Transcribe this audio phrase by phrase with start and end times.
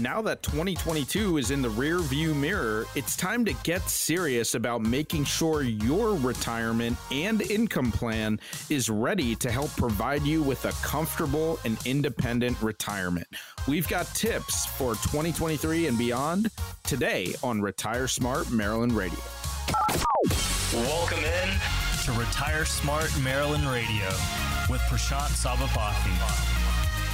[0.00, 4.80] Now that 2022 is in the rear view mirror, it's time to get serious about
[4.80, 8.40] making sure your retirement and income plan
[8.70, 13.26] is ready to help provide you with a comfortable and independent retirement.
[13.68, 16.50] We've got tips for 2023 and beyond
[16.82, 19.20] today on Retire Smart Maryland Radio.
[20.72, 21.50] Welcome in
[22.06, 24.08] to Retire Smart Maryland Radio
[24.70, 26.59] with Prashant Sabapathy.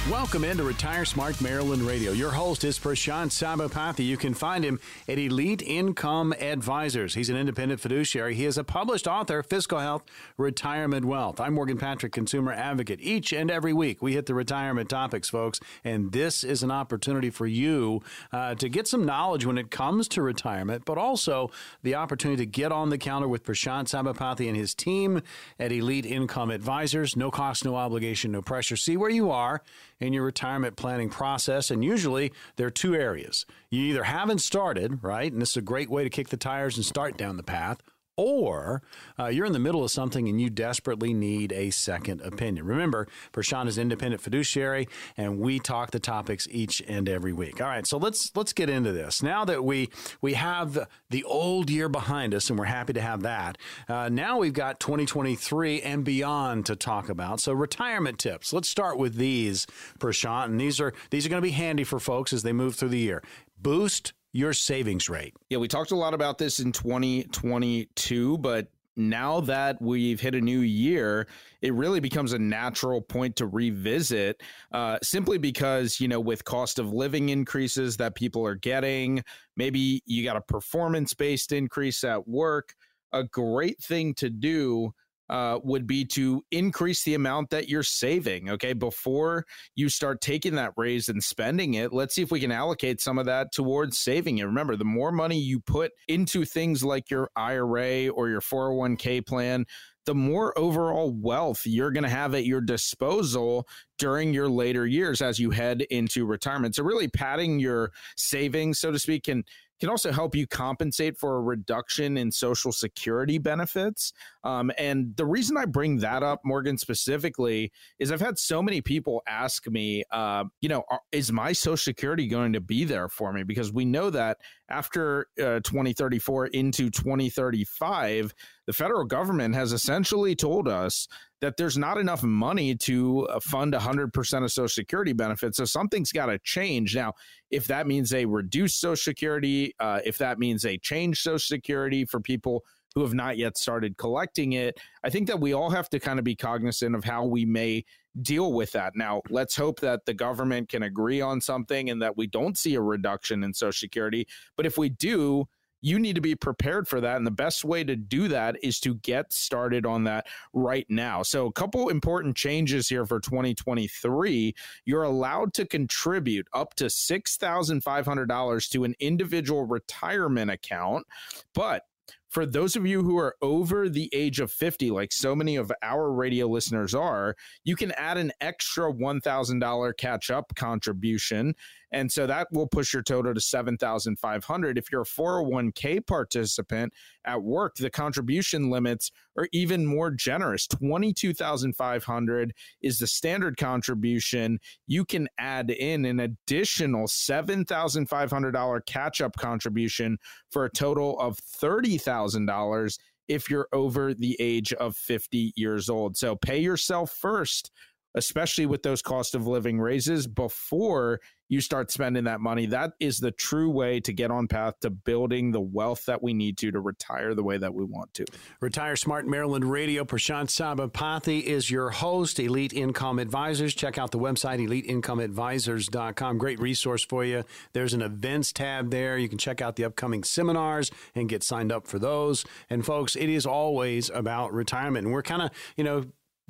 [0.05, 2.13] Welcome into Retire Smart Maryland Radio.
[2.13, 4.05] Your host is Prashant Sabapathy.
[4.05, 4.79] You can find him
[5.09, 7.13] at Elite Income Advisors.
[7.13, 8.33] He's an independent fiduciary.
[8.33, 10.03] He is a published author, Fiscal Health,
[10.37, 11.41] Retirement Wealth.
[11.41, 13.01] I'm Morgan Patrick, consumer advocate.
[13.01, 17.29] Each and every week, we hit the retirement topics, folks, and this is an opportunity
[17.29, 21.51] for you uh, to get some knowledge when it comes to retirement, but also
[21.83, 25.21] the opportunity to get on the counter with Prashant Sabapathy and his team
[25.59, 27.17] at Elite Income Advisors.
[27.17, 28.77] No cost, no obligation, no pressure.
[28.77, 29.61] See where you are
[29.99, 31.71] in your retirement planning process.
[31.71, 33.45] And usually there are two areas.
[33.69, 35.31] You either haven't started, right?
[35.31, 37.81] And this is a great way to kick the tires and start down the path,
[38.17, 38.81] or
[39.19, 42.65] uh, you're in the middle of something and you desperately need a second opinion.
[42.65, 47.61] Remember, Prashant is independent fiduciary, and we talk the topics each and every week.
[47.61, 49.21] All right, so let's let's get into this.
[49.21, 53.21] Now that we we have the old year behind us, and we're happy to have
[53.21, 53.57] that.
[53.87, 57.39] Uh, now we've got 2023 and beyond to talk about.
[57.39, 58.51] So retirement tips.
[58.51, 59.67] Let's start with these,
[59.99, 62.75] Prashant, and these are these are going to be handy for folks as they move
[62.75, 63.23] through the year.
[63.59, 65.33] Boost your savings rate.
[65.49, 70.41] Yeah, we talked a lot about this in 2022, but now that we've hit a
[70.41, 71.27] new year,
[71.63, 76.77] it really becomes a natural point to revisit uh, simply because, you know, with cost
[76.77, 79.23] of living increases that people are getting,
[79.55, 82.75] maybe you got a performance based increase at work.
[83.13, 84.93] A great thing to do
[85.29, 88.49] uh, would be to increase the amount that you're saving.
[88.49, 88.73] Okay.
[88.73, 93.01] Before you start taking that raise and spending it, let's see if we can allocate
[93.01, 94.45] some of that towards saving it.
[94.45, 99.65] Remember, the more money you put into things like your IRA or your 401k plan,
[100.07, 103.67] the more overall wealth you're going to have at your disposal
[103.99, 106.75] during your later years as you head into retirement.
[106.75, 109.43] So, really padding your savings, so to speak, can
[109.79, 114.13] can also help you compensate for a reduction in social security benefits.
[114.43, 118.81] Um, and the reason I bring that up, Morgan, specifically, is I've had so many
[118.81, 123.09] people ask me, uh, you know, are, is my social security going to be there
[123.09, 123.43] for me?
[123.43, 124.37] Because we know that
[124.69, 128.33] after uh, 2034 into 2035,
[128.65, 131.07] the federal government has essentially told us
[131.41, 135.57] that there's not enough money to uh, fund 100% of Social Security benefits.
[135.57, 136.95] So something's got to change.
[136.95, 137.13] Now,
[137.51, 142.05] if that means they reduce Social Security, uh, if that means they change Social Security
[142.05, 142.63] for people
[142.95, 146.17] who have not yet started collecting it, I think that we all have to kind
[146.17, 147.85] of be cognizant of how we may
[148.23, 148.95] deal with that.
[148.95, 152.73] Now, let's hope that the government can agree on something and that we don't see
[152.73, 154.27] a reduction in Social Security.
[154.55, 155.47] But if we do,
[155.87, 157.15] you need to be prepared for that.
[157.15, 161.23] And the best way to do that is to get started on that right now.
[161.23, 164.53] So, a couple important changes here for 2023.
[164.83, 171.07] You're allowed to contribute up to $6,500 to an individual retirement account,
[171.53, 171.83] but
[172.29, 175.71] for those of you who are over the age of 50, like so many of
[175.81, 181.55] our radio listeners are, you can add an extra $1,000 catch up contribution.
[181.91, 184.77] And so that will push your total to 7,500.
[184.77, 186.93] If you're a 401k participant
[187.25, 190.67] at work, the contribution limits are even more generous.
[190.67, 194.59] 22,500 is the standard contribution.
[194.87, 200.17] You can add in an additional $7,500 catch up contribution
[200.51, 206.17] for a total of $30,000 if you're over the age of 50 years old.
[206.17, 207.71] So pay yourself first
[208.17, 211.19] especially with those cost of living raises before
[211.49, 212.65] you start spending that money.
[212.65, 216.33] That is the true way to get on path to building the wealth that we
[216.33, 218.25] need to to retire the way that we want to.
[218.59, 220.03] Retire Smart Maryland Radio.
[220.03, 223.73] Prashant Sabapathy is your host, Elite Income Advisors.
[223.73, 226.37] Check out the website, eliteincomeadvisors.com.
[226.37, 227.43] Great resource for you.
[227.73, 229.17] There's an events tab there.
[229.17, 232.45] You can check out the upcoming seminars and get signed up for those.
[232.69, 235.05] And folks, it is always about retirement.
[235.05, 236.03] And we're kind of, you know,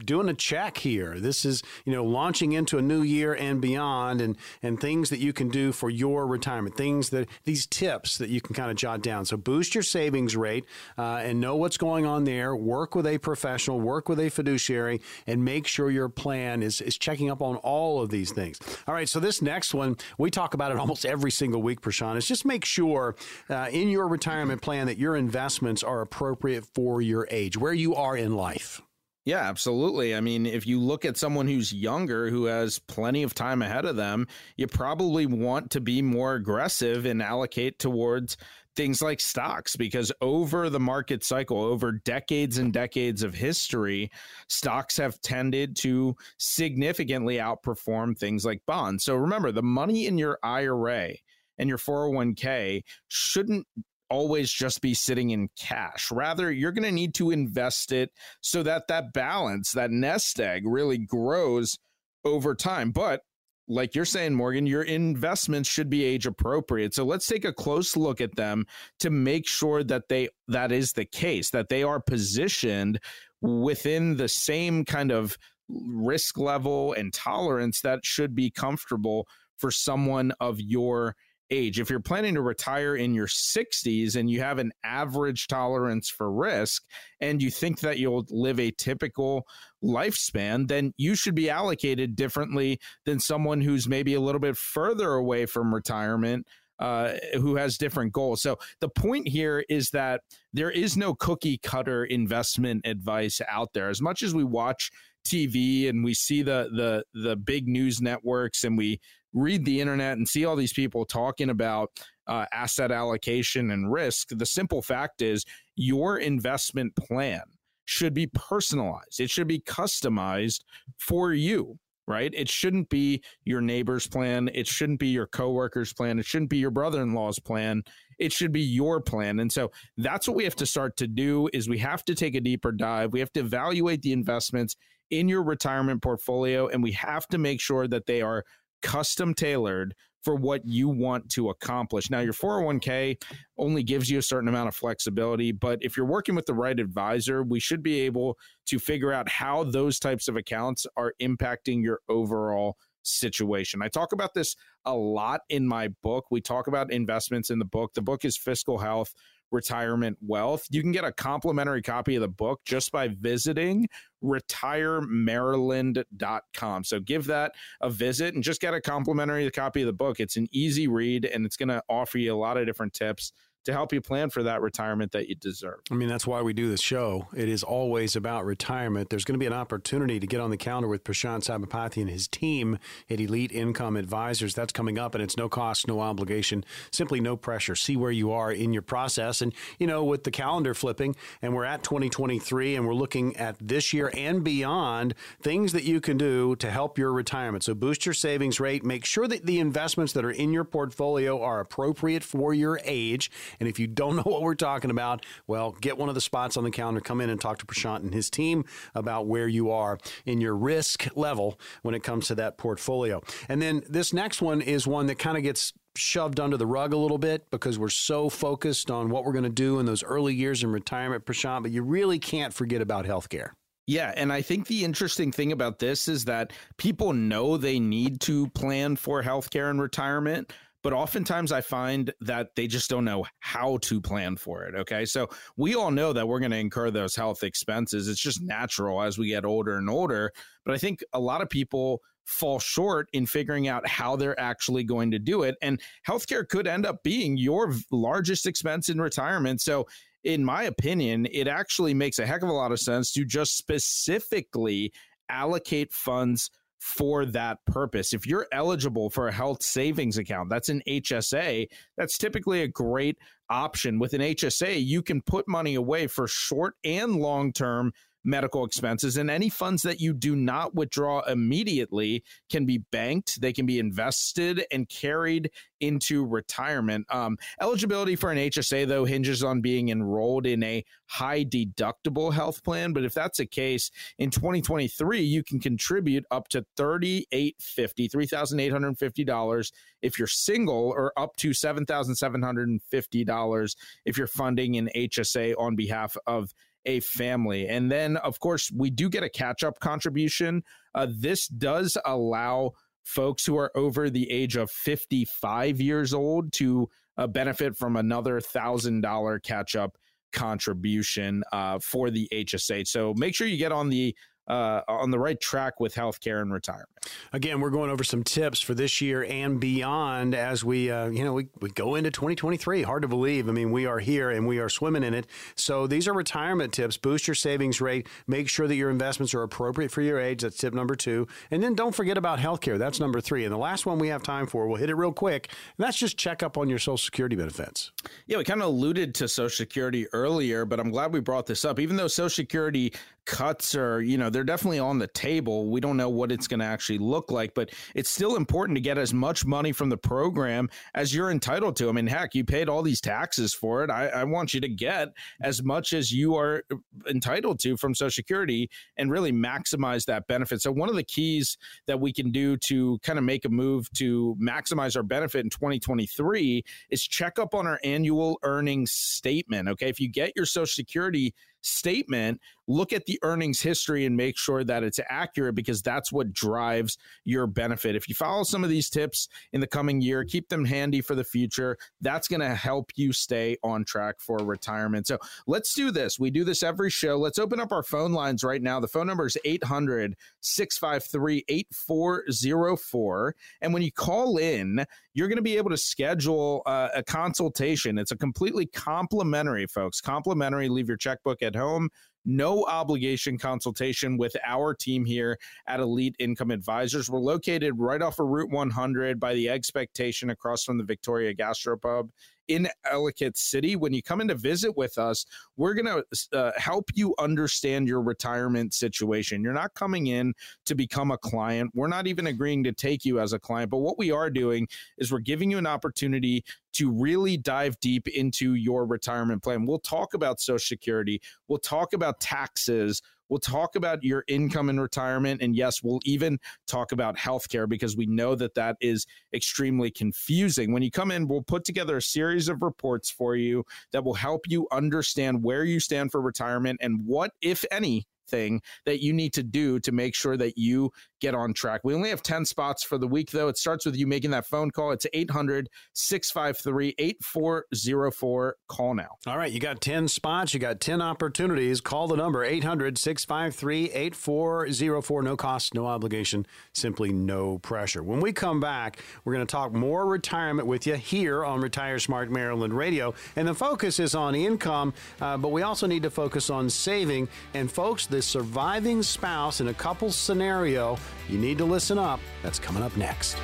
[0.04, 1.20] doing a check here.
[1.20, 5.20] This is, you know, launching into a new year and beyond and and things that
[5.20, 6.76] you can do for your retirement.
[6.76, 9.26] Things that these tips that you can kind of jot down.
[9.26, 10.66] So boost your savings rate
[10.98, 12.56] uh, and know what's going on there.
[12.56, 16.98] Work with a professional, work with a fiduciary and make sure your plan is is
[16.98, 18.60] checking up on all of these things.
[18.88, 22.18] All right, so this next one, we talk about it almost every single week, Prashant,
[22.18, 23.16] is just make sure
[23.50, 27.96] uh, in your retirement plan that your investments are appropriate for your age, where you
[27.96, 28.82] are in life.
[29.28, 30.16] Yeah, absolutely.
[30.16, 33.84] I mean, if you look at someone who's younger, who has plenty of time ahead
[33.84, 34.26] of them,
[34.56, 38.38] you probably want to be more aggressive and allocate towards
[38.78, 44.10] things like stocks because over the market cycle, over decades and decades of history,
[44.48, 49.04] stocks have tended to significantly outperform things like bonds.
[49.04, 51.16] So remember, the money in your IRA
[51.58, 53.68] and your 401k shouldn't
[54.10, 56.12] always just be sitting in cash.
[56.12, 58.12] Rather, you're going to need to invest it
[58.42, 61.78] so that that balance, that nest egg really grows
[62.26, 62.92] over time.
[62.92, 63.22] But
[63.68, 66.94] like you're saying, Morgan, your investments should be age appropriate.
[66.94, 68.66] So let's take a close look at them
[69.00, 73.00] to make sure that they that is the case, that they are positioned
[73.42, 75.38] within the same kind of
[75.70, 79.28] risk level and tolerance that should be comfortable
[79.58, 81.16] for someone of your
[81.50, 81.80] age.
[81.80, 86.32] If you're planning to retire in your 60s and you have an average tolerance for
[86.32, 86.84] risk
[87.22, 89.46] and you think that you'll live a typical
[89.84, 95.14] lifespan, then you should be allocated differently than someone who's maybe a little bit further
[95.14, 96.46] away from retirement.
[96.80, 98.40] Uh, who has different goals.
[98.44, 100.22] So the point here is that
[100.54, 103.90] there is no cookie cutter investment advice out there.
[103.90, 104.92] As much as we watch
[105.28, 109.00] TV and we see the the the big news networks and we
[109.34, 111.92] read the internet and see all these people talking about
[112.28, 115.46] uh, asset allocation and risk, the simple fact is
[115.76, 117.42] your investment plan
[117.86, 119.20] should be personalized.
[119.20, 120.62] It should be customized
[120.98, 122.34] for you, right?
[122.34, 124.50] It shouldn't be your neighbor's plan.
[124.54, 126.20] It shouldn't be your coworker's plan.
[126.20, 127.84] It shouldn't be your brother-in-law's plan.
[128.20, 129.40] It should be your plan.
[129.40, 132.36] And so that's what we have to start to do is we have to take
[132.36, 133.14] a deeper dive.
[133.14, 134.76] We have to evaluate the investments
[135.10, 138.44] in your retirement portfolio and we have to make sure that they are
[138.82, 142.10] custom tailored for what you want to accomplish.
[142.10, 143.22] Now, your 401k
[143.58, 146.78] only gives you a certain amount of flexibility, but if you're working with the right
[146.78, 151.82] advisor, we should be able to figure out how those types of accounts are impacting
[151.82, 153.82] your overall situation.
[153.82, 156.26] I talk about this a lot in my book.
[156.30, 157.94] We talk about investments in the book.
[157.94, 159.14] The book is Fiscal Health
[159.52, 160.66] retirement wealth.
[160.70, 163.88] You can get a complimentary copy of the book just by visiting
[164.24, 166.84] retiremaryland.com.
[166.84, 170.20] So give that a visit and just get a complimentary copy of the book.
[170.20, 173.32] It's an easy read and it's going to offer you a lot of different tips
[173.68, 175.82] to help you plan for that retirement that you deserve.
[175.92, 177.28] I mean, that's why we do this show.
[177.36, 179.10] It is always about retirement.
[179.10, 182.10] There's going to be an opportunity to get on the calendar with Prashant Sabapathy and
[182.10, 182.80] his team
[183.10, 184.56] at Elite Income Advisors.
[184.56, 187.76] That's coming up, and it's no cost, no obligation, simply no pressure.
[187.76, 189.42] See where you are in your process.
[189.42, 193.58] And, you know, with the calendar flipping, and we're at 2023, and we're looking at
[193.60, 197.66] this year and beyond, things that you can do to help your retirement.
[197.66, 201.42] So boost your savings rate, make sure that the investments that are in your portfolio
[201.42, 205.72] are appropriate for your age and if you don't know what we're talking about, well,
[205.72, 208.14] get one of the spots on the calendar, come in and talk to Prashant and
[208.14, 208.66] his team
[208.96, 213.22] about where you are in your risk level when it comes to that portfolio.
[213.50, 216.94] And then this next one is one that kind of gets shoved under the rug
[216.94, 220.04] a little bit because we're so focused on what we're going to do in those
[220.04, 223.52] early years in retirement, Prashant, but you really can't forget about healthcare.
[223.90, 228.20] Yeah, and I think the interesting thing about this is that people know they need
[228.22, 230.52] to plan for healthcare and retirement,
[230.84, 234.76] but oftentimes I find that they just don't know how to plan for it.
[234.76, 235.06] Okay.
[235.06, 235.28] So
[235.58, 238.08] we all know that we're going to incur those health expenses.
[238.08, 240.32] It's just natural as we get older and older.
[240.66, 244.84] But I think a lot of people fall short in figuring out how they're actually
[244.84, 245.56] going to do it.
[245.62, 249.62] And healthcare could end up being your largest expense in retirement.
[249.62, 249.88] So
[250.24, 253.58] in my opinion, it actually makes a heck of a lot of sense to just
[253.58, 254.92] specifically
[255.30, 258.14] allocate funds for that purpose.
[258.14, 261.68] If you're eligible for a health savings account, that's an HSA,
[261.98, 263.18] that's typically a great
[263.50, 264.00] option.
[264.00, 267.92] With an HSA, you can put money away for short and long term
[268.28, 269.18] medical expenses.
[269.18, 273.80] And any funds that you do not withdraw immediately can be banked, they can be
[273.80, 277.06] invested and carried into retirement.
[277.10, 282.64] Um, eligibility for an HSA, though, hinges on being enrolled in a high deductible health
[282.64, 282.94] plan.
[282.94, 290.20] But if that's the case, in 2023, you can contribute up to $3,850, $3,850 if
[290.20, 296.54] you're single, or up to $7,750 if you're funding an HSA on behalf of
[296.88, 297.68] a family.
[297.68, 300.64] And then, of course, we do get a catch up contribution.
[300.96, 302.72] Uh, this does allow
[303.04, 308.40] folks who are over the age of 55 years old to uh, benefit from another
[308.40, 309.98] $1,000 catch up
[310.34, 312.88] contribution uh, for the HSA.
[312.88, 314.16] So make sure you get on the
[314.48, 316.90] uh, on the right track with healthcare and retirement.
[317.34, 321.24] Again, we're going over some tips for this year and beyond as we, uh, you
[321.24, 322.84] know, we, we go into 2023.
[322.84, 323.48] Hard to believe.
[323.50, 325.28] I mean, we are here and we are swimming in it.
[325.56, 326.98] So these are retirement tips.
[326.98, 328.08] Boost your savings rate.
[328.28, 330.42] Make sure that your investments are appropriate for your age.
[330.42, 331.28] That's tip number two.
[331.52, 332.78] And then don't forget about healthcare.
[332.78, 333.46] That's number three.
[333.46, 335.50] And the last one we have time for, we'll hit it real quick.
[335.78, 337.92] And that's just check up on your Social Security benefits.
[338.26, 341.66] Yeah, we kind of alluded to Social Security earlier, but I'm glad we brought this
[341.66, 341.80] up.
[341.80, 342.94] Even though Social Security
[343.28, 345.70] cuts are, you know, they're definitely on the table.
[345.70, 348.82] We don't know what it's going to actually look like, but it's still important to
[348.82, 351.90] get as much money from the program as you're entitled to.
[351.90, 353.92] I mean, heck, you paid all these taxes for it.
[353.92, 355.10] I, I want you to get
[355.42, 356.64] as much as you are
[357.08, 360.62] entitled to from Social Security and really maximize that benefit.
[360.62, 363.92] So, one of the keys that we can do to kind of make a move
[363.98, 369.68] to maximize our benefit in 2023 is check up on our annual earnings statement.
[369.68, 369.90] Okay.
[369.90, 374.64] If you get your Social Security statement, look at the earnings history and make sure
[374.64, 377.96] that it's accurate because that's what drives your benefit.
[377.96, 381.16] If you follow some of these tips in the coming year, keep them handy for
[381.16, 381.78] the future.
[382.02, 385.08] That's going to help you stay on track for retirement.
[385.08, 386.20] So let's do this.
[386.20, 387.18] We do this every show.
[387.18, 388.80] Let's open up our phone lines right now.
[388.80, 393.36] The phone number is 800 653 8404.
[393.62, 397.98] And when you call in, you're going to be able to schedule uh, a consultation.
[397.98, 400.00] It's a completely complimentary, folks.
[400.00, 400.70] Complimentary.
[400.70, 401.90] Leave your checkbook at home
[402.28, 407.10] no obligation consultation with our team here at Elite Income Advisors.
[407.10, 412.10] We're located right off of Route 100 by the Expectation across from the Victoria Gastropub
[412.50, 413.76] in Ellicott City.
[413.78, 415.26] When you come in to visit with us,
[415.56, 419.42] we're going to uh, help you understand your retirement situation.
[419.42, 420.34] You're not coming in
[420.66, 421.72] to become a client.
[421.74, 423.70] We're not even agreeing to take you as a client.
[423.70, 428.08] But what we are doing is we're giving you an opportunity to really dive deep
[428.08, 429.66] into your retirement plan.
[429.66, 433.02] We'll talk about Social Security, we'll talk about taxes.
[433.30, 435.42] We'll talk about your income in retirement.
[435.42, 440.72] And yes, we'll even talk about healthcare because we know that that is extremely confusing.
[440.72, 444.14] When you come in, we'll put together a series of reports for you that will
[444.14, 449.14] help you understand where you stand for retirement and what, if any, thing that you
[449.14, 451.82] need to do to make sure that you get on track.
[451.84, 453.48] We only have 10 spots for the week, though.
[453.48, 454.92] It starts with you making that phone call.
[454.92, 458.56] It's 800 653 8404.
[458.68, 459.10] Call now.
[459.26, 459.52] All right.
[459.52, 460.54] You got 10 spots.
[460.54, 461.82] You got 10 opportunities.
[461.82, 465.24] Call the number 800 653 8404.
[465.24, 468.04] No cost, no obligation, simply no pressure.
[468.04, 472.00] When we come back, we're going to talk more retirement with you here on Retire
[472.00, 473.14] Smart Maryland Radio.
[473.36, 477.28] And the focus is on income, uh, but we also need to focus on saving.
[477.54, 480.98] And folks, the surviving spouse in a couple scenario
[481.30, 482.20] you need to listen up.
[482.44, 483.38] That's coming up next.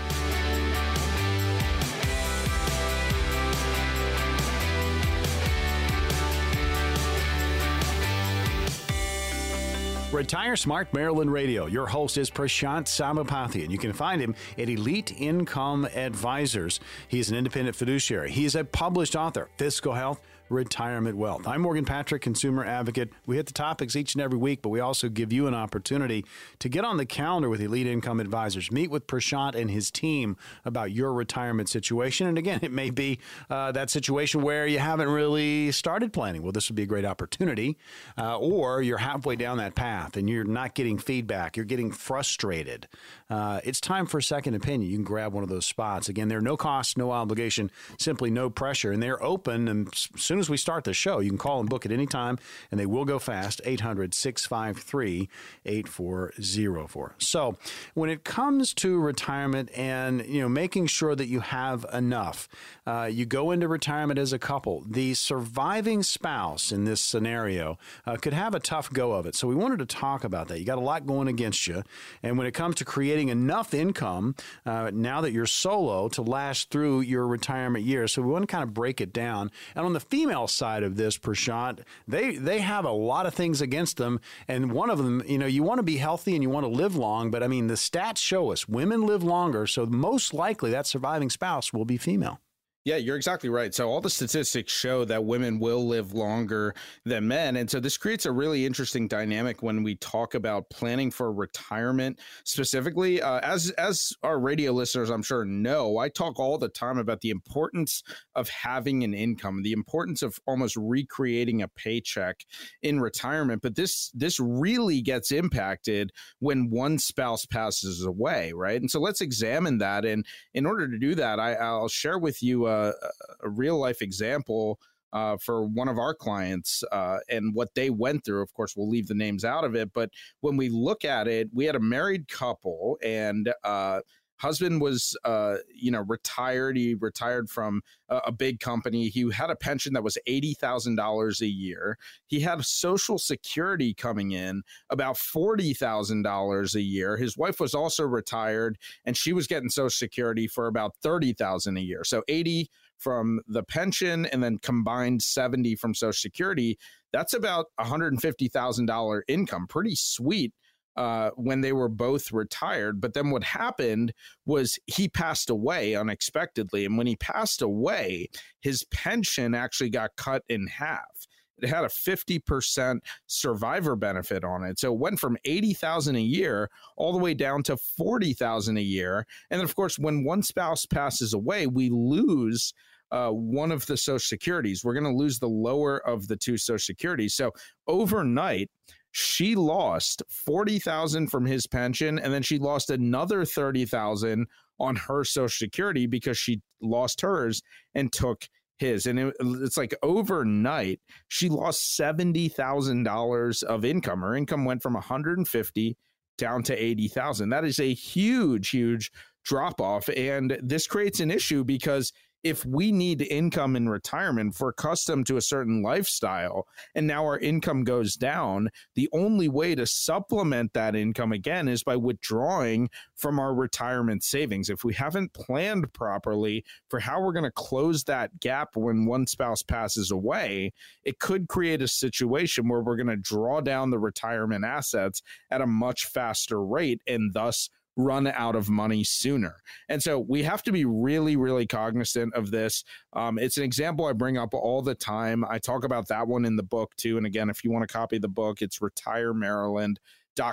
[10.14, 11.66] Retire Smart Maryland Radio.
[11.66, 16.80] Your host is Prashant Sabapathy, and you can find him at Elite Income Advisors.
[17.08, 18.30] He is an independent fiduciary.
[18.30, 20.22] He is a published author, Fiscal Health
[20.54, 21.48] retirement wealth.
[21.48, 23.12] I'm Morgan Patrick, consumer advocate.
[23.26, 26.24] We hit the topics each and every week, but we also give you an opportunity
[26.60, 28.72] to get on the calendar with Elite Income Advisors.
[28.72, 32.28] Meet with Prashant and his team about your retirement situation.
[32.28, 33.20] And again, it may be
[33.50, 36.44] uh, that situation where you haven't really started planning.
[36.44, 37.78] Well, this would be a great opportunity.
[38.18, 42.88] Uh, or you're halfway down that path and you're not getting feedback, you're getting frustrated.
[43.30, 44.92] Uh, it's time for a second opinion.
[44.92, 46.10] You can grab one of those spots.
[46.10, 49.68] Again, there are no cost, no obligation, simply no pressure, and they're open.
[49.68, 52.06] And as soon as we start the show, you can call and book at any
[52.06, 52.38] time,
[52.72, 53.62] and they will go fast.
[53.66, 55.30] 800 653
[55.66, 57.16] 8404.
[57.18, 57.58] So,
[57.94, 62.48] when it comes to retirement and you know making sure that you have enough,
[62.86, 64.84] uh, you go into retirement as a couple.
[64.88, 69.36] The surviving spouse in this scenario uh, could have a tough go of it.
[69.36, 70.60] So, we wanted to talk about that.
[70.60, 71.84] You got a lot going against you,
[72.22, 74.36] and when it comes to creating enough income
[74.66, 78.48] uh, now that you're solo to last through your retirement years, so we want to
[78.48, 79.52] kind of break it down.
[79.76, 83.36] And on the female female side of this, Prashant, they they have a lot of
[83.36, 86.42] things against them, and one of them, you know, you want to be healthy and
[86.42, 89.68] you want to live long, but I mean, the stats show us women live longer,
[89.68, 92.40] so most likely that surviving spouse will be female.
[92.86, 93.74] Yeah, you're exactly right.
[93.74, 96.76] So all the statistics show that women will live longer
[97.06, 97.56] than men.
[97.56, 102.20] And so this creates a really interesting dynamic when we talk about planning for retirement
[102.44, 103.22] specifically.
[103.22, 107.22] Uh, as as our radio listeners, I'm sure know, I talk all the time about
[107.22, 108.04] the importance
[108.36, 112.46] of having an income, the importance of almost recreating a paycheck
[112.82, 113.62] in retirement.
[113.62, 118.82] But this this really gets impacted when one spouse passes away, right?
[118.82, 120.04] And so let's examine that.
[120.04, 122.66] And in order to do that, I, I'll share with you.
[122.66, 124.80] Uh, a, real life example
[125.12, 128.42] uh, for one of our clients uh, and what they went through.
[128.42, 130.10] Of course, we'll leave the names out of it, but
[130.42, 134.02] when we look at it, we had a married couple and uh,
[134.44, 139.08] husband was uh, you know retired he retired from a, a, big company.
[139.08, 141.98] He had a pension that was $80000 a year.
[142.28, 147.16] He had social security coming in about $40000 a year.
[147.16, 151.82] His wife was also retired and she was getting social security for about 30000 a
[151.82, 152.04] year.
[152.04, 156.78] So 80 from the pension and then combined 70 from social security.
[157.14, 159.68] That's about $150000 income.
[159.68, 160.54] Pretty sweet
[160.96, 163.02] uh, when they were both retired.
[163.02, 164.14] But then what happened
[164.46, 166.86] was he passed away unexpectedly.
[166.86, 168.30] And when he passed away,
[168.62, 171.28] his pension actually got cut in half.
[171.62, 174.80] It had a 50% survivor benefit on it.
[174.80, 179.26] So it went from 80,000 a year all the way down to 40,000 a year.
[179.50, 182.74] And then of course, when one spouse passes away, we lose
[183.12, 184.84] uh, one of the social securities.
[184.84, 187.36] We're going to lose the lower of the two social securities.
[187.36, 187.52] So
[187.88, 188.72] overnight,
[189.14, 194.48] she lost 40,000 from his pension and then she lost another 30,000
[194.80, 197.62] on her social security because she lost hers
[197.94, 199.06] and took his.
[199.06, 204.22] And it, it's like overnight she lost $70,000 of income.
[204.22, 205.98] Her income went from 150
[206.40, 209.12] down to 80,000 that is a huge huge
[209.46, 212.12] drop off and this creates an issue because
[212.44, 217.40] if we need income in retirement for accustomed to a certain lifestyle and now our
[217.40, 223.40] income goes down, the only way to supplement that income again is by withdrawing from
[223.40, 224.70] our retirement savings.
[224.70, 229.26] If we haven't planned properly for how we're going to close that gap when one
[229.26, 230.74] spouse passes away,
[231.04, 235.62] it could create a situation where we're going to draw down the retirement assets at
[235.62, 239.56] a much faster rate and thus run out of money sooner.
[239.90, 242.84] And so we have to be really, really cognizant of this.
[243.14, 245.46] Um, it's an example I bring up all the time.
[245.48, 247.18] I talk about that one in the book too.
[247.18, 250.00] And again, if you want to copy the book, it's Retire Maryland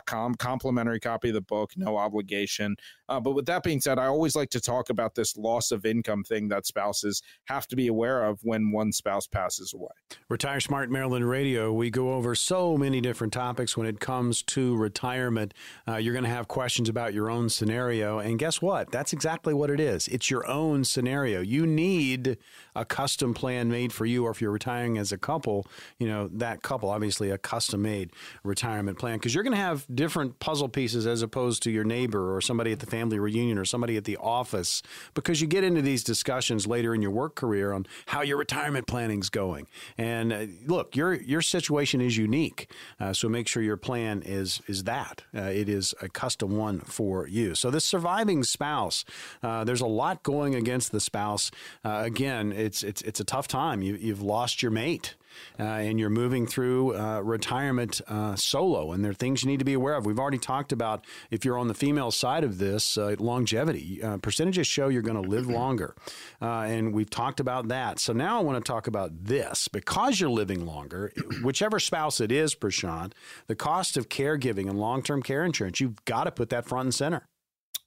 [0.06, 2.76] com complimentary copy of the book no obligation
[3.10, 5.84] uh, but with that being said i always like to talk about this loss of
[5.84, 9.90] income thing that spouses have to be aware of when one spouse passes away.
[10.28, 11.72] Retire smart maryland radio.
[11.72, 15.54] We go over so many different topics when it comes to retirement.
[15.88, 18.18] Uh, you're going to have questions about your own scenario.
[18.18, 18.90] And guess what?
[18.92, 20.08] That's exactly what it is.
[20.08, 21.40] It's your own scenario.
[21.40, 22.38] You need
[22.76, 25.66] a custom plan made for you or if you're retiring as a couple
[25.98, 28.10] you know that couple obviously a custom made
[28.44, 31.84] retirement plan because you're going to have have different puzzle pieces as opposed to your
[31.84, 34.82] neighbor or somebody at the family reunion or somebody at the office
[35.14, 38.86] because you get into these discussions later in your work career on how your retirement
[38.86, 39.66] planning's going.
[39.96, 44.60] And uh, look, your your situation is unique, uh, so make sure your plan is
[44.66, 47.54] is that uh, it is a custom one for you.
[47.54, 49.04] So this surviving spouse,
[49.42, 51.50] uh, there's a lot going against the spouse.
[51.84, 53.82] Uh, again, it's it's it's a tough time.
[53.82, 55.14] You, you've lost your mate
[55.58, 59.58] uh, and you're moving through uh, retirement uh, solo, and there are things you need
[59.58, 60.06] to be aware of.
[60.06, 64.02] We've already talked about if you're on the female side of this, uh, longevity.
[64.02, 65.94] Uh, percentages show you're going to live longer,
[66.40, 67.98] uh, and we've talked about that.
[67.98, 71.12] So now I want to talk about this because you're living longer,
[71.42, 73.12] whichever spouse it is, Prashant,
[73.46, 76.86] the cost of caregiving and long term care insurance, you've got to put that front
[76.86, 77.26] and center.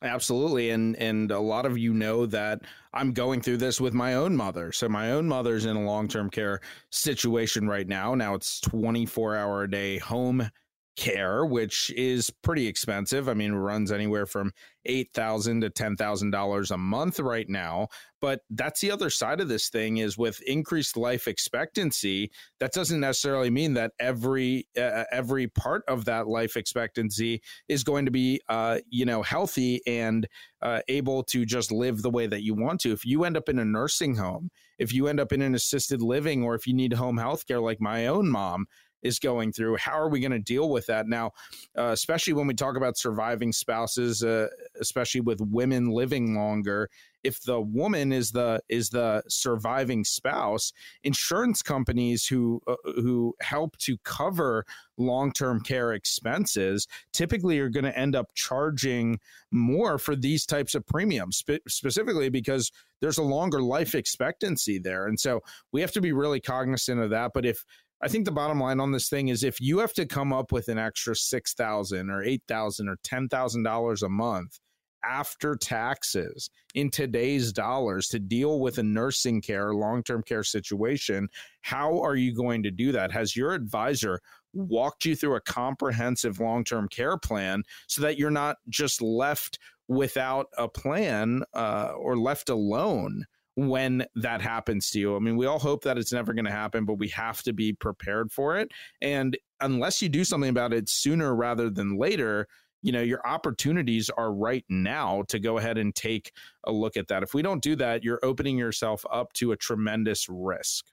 [0.04, 0.70] Absolutely.
[0.72, 2.62] And and a lot of you know that
[2.94, 4.72] I'm going through this with my own mother.
[4.74, 6.60] So my own mother's in a long-term care
[6.92, 8.14] situation right now.
[8.14, 10.50] Now it's 24 hour a day home
[10.98, 13.30] care, which is pretty expensive.
[13.30, 14.52] I mean, runs anywhere from
[14.86, 17.88] eight thousand to ten thousand dollars a month right now.
[18.22, 22.32] But that's the other side of this thing is with increased life expectancy.
[22.62, 28.06] That doesn't necessarily mean that every uh, every part of that life expectancy is going
[28.06, 30.26] to be, uh, you know, healthy and
[30.62, 32.94] uh, able to just live the way that you want to.
[32.94, 36.02] If you end up in a nursing home, if you end up in an assisted
[36.02, 38.68] living, or if you need home health care, like my own mom,
[39.04, 39.78] is going through.
[39.78, 41.32] How are we going to deal with that now,
[41.78, 44.48] uh, especially when we talk about surviving spouses, uh,
[44.80, 46.90] especially with women living longer?
[47.24, 53.78] If the woman is the is the surviving spouse, insurance companies who uh, who help
[53.78, 54.66] to cover
[54.98, 59.20] long term care expenses typically are going to end up charging
[59.52, 65.08] more for these types of premiums, spe- specifically because there's a longer life expectancy there,
[65.08, 67.32] and so we have to be really cognizant of that.
[67.34, 67.64] But if
[68.04, 70.52] I think the bottom line on this thing is if you have to come up
[70.52, 74.60] with an extra six thousand or eight thousand or ten thousand dollars a month
[75.06, 81.30] after taxes in today's dollars to deal with a nursing care, long term care situation,
[81.62, 83.14] how are you going to do that?
[83.14, 84.20] Has your advisor
[84.52, 89.60] walked you through a comprehensive long term care plan so that you're not just left
[89.88, 93.24] without a plan uh, or left alone
[93.56, 95.16] when that happens to you.
[95.16, 97.54] I mean, we all hope that it's never going to happen, but we have to
[97.54, 98.72] be prepared for it.
[99.02, 102.48] And unless you do something about it sooner rather than later,
[102.82, 106.34] you know, your opportunities are right now to go ahead and take
[106.66, 107.24] a look at that.
[107.24, 110.86] If we don't do that, you're opening yourself up to a tremendous risk.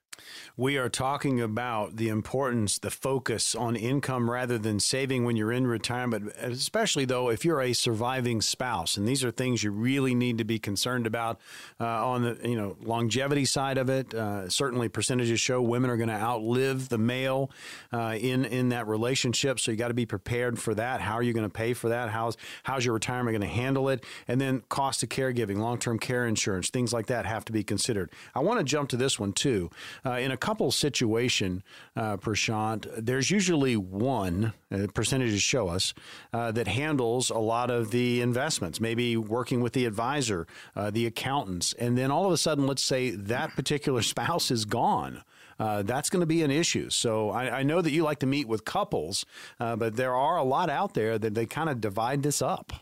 [0.57, 5.53] We are talking about the importance, the focus on income rather than saving when you're
[5.53, 8.97] in retirement, especially though if you're a surviving spouse.
[8.97, 11.41] And these are things you really need to be concerned about
[11.81, 14.13] uh, on the you know longevity side of it.
[14.13, 17.51] Uh, certainly, percentages show women are going to outlive the male
[17.93, 21.01] uh, in in that relationship, so you got to be prepared for that.
[21.01, 22.11] How are you going to pay for that?
[22.11, 24.05] How's how's your retirement going to handle it?
[24.29, 27.65] And then cost of caregiving, long term care insurance, things like that have to be
[27.65, 28.11] considered.
[28.35, 29.71] I want to jump to this one too.
[30.11, 31.63] Uh, in a couple situation,
[31.95, 35.95] uh, Prashant, there's usually one uh, percentages show us
[36.33, 38.81] uh, that handles a lot of the investments.
[38.81, 42.83] Maybe working with the advisor, uh, the accountants, and then all of a sudden, let's
[42.83, 45.23] say that particular spouse is gone.
[45.61, 46.91] Uh, that's going to be an issue.
[46.91, 49.27] So I, I, know that you like to meet with couples,
[49.59, 52.73] but there are a lot out there that they kind of divide this up.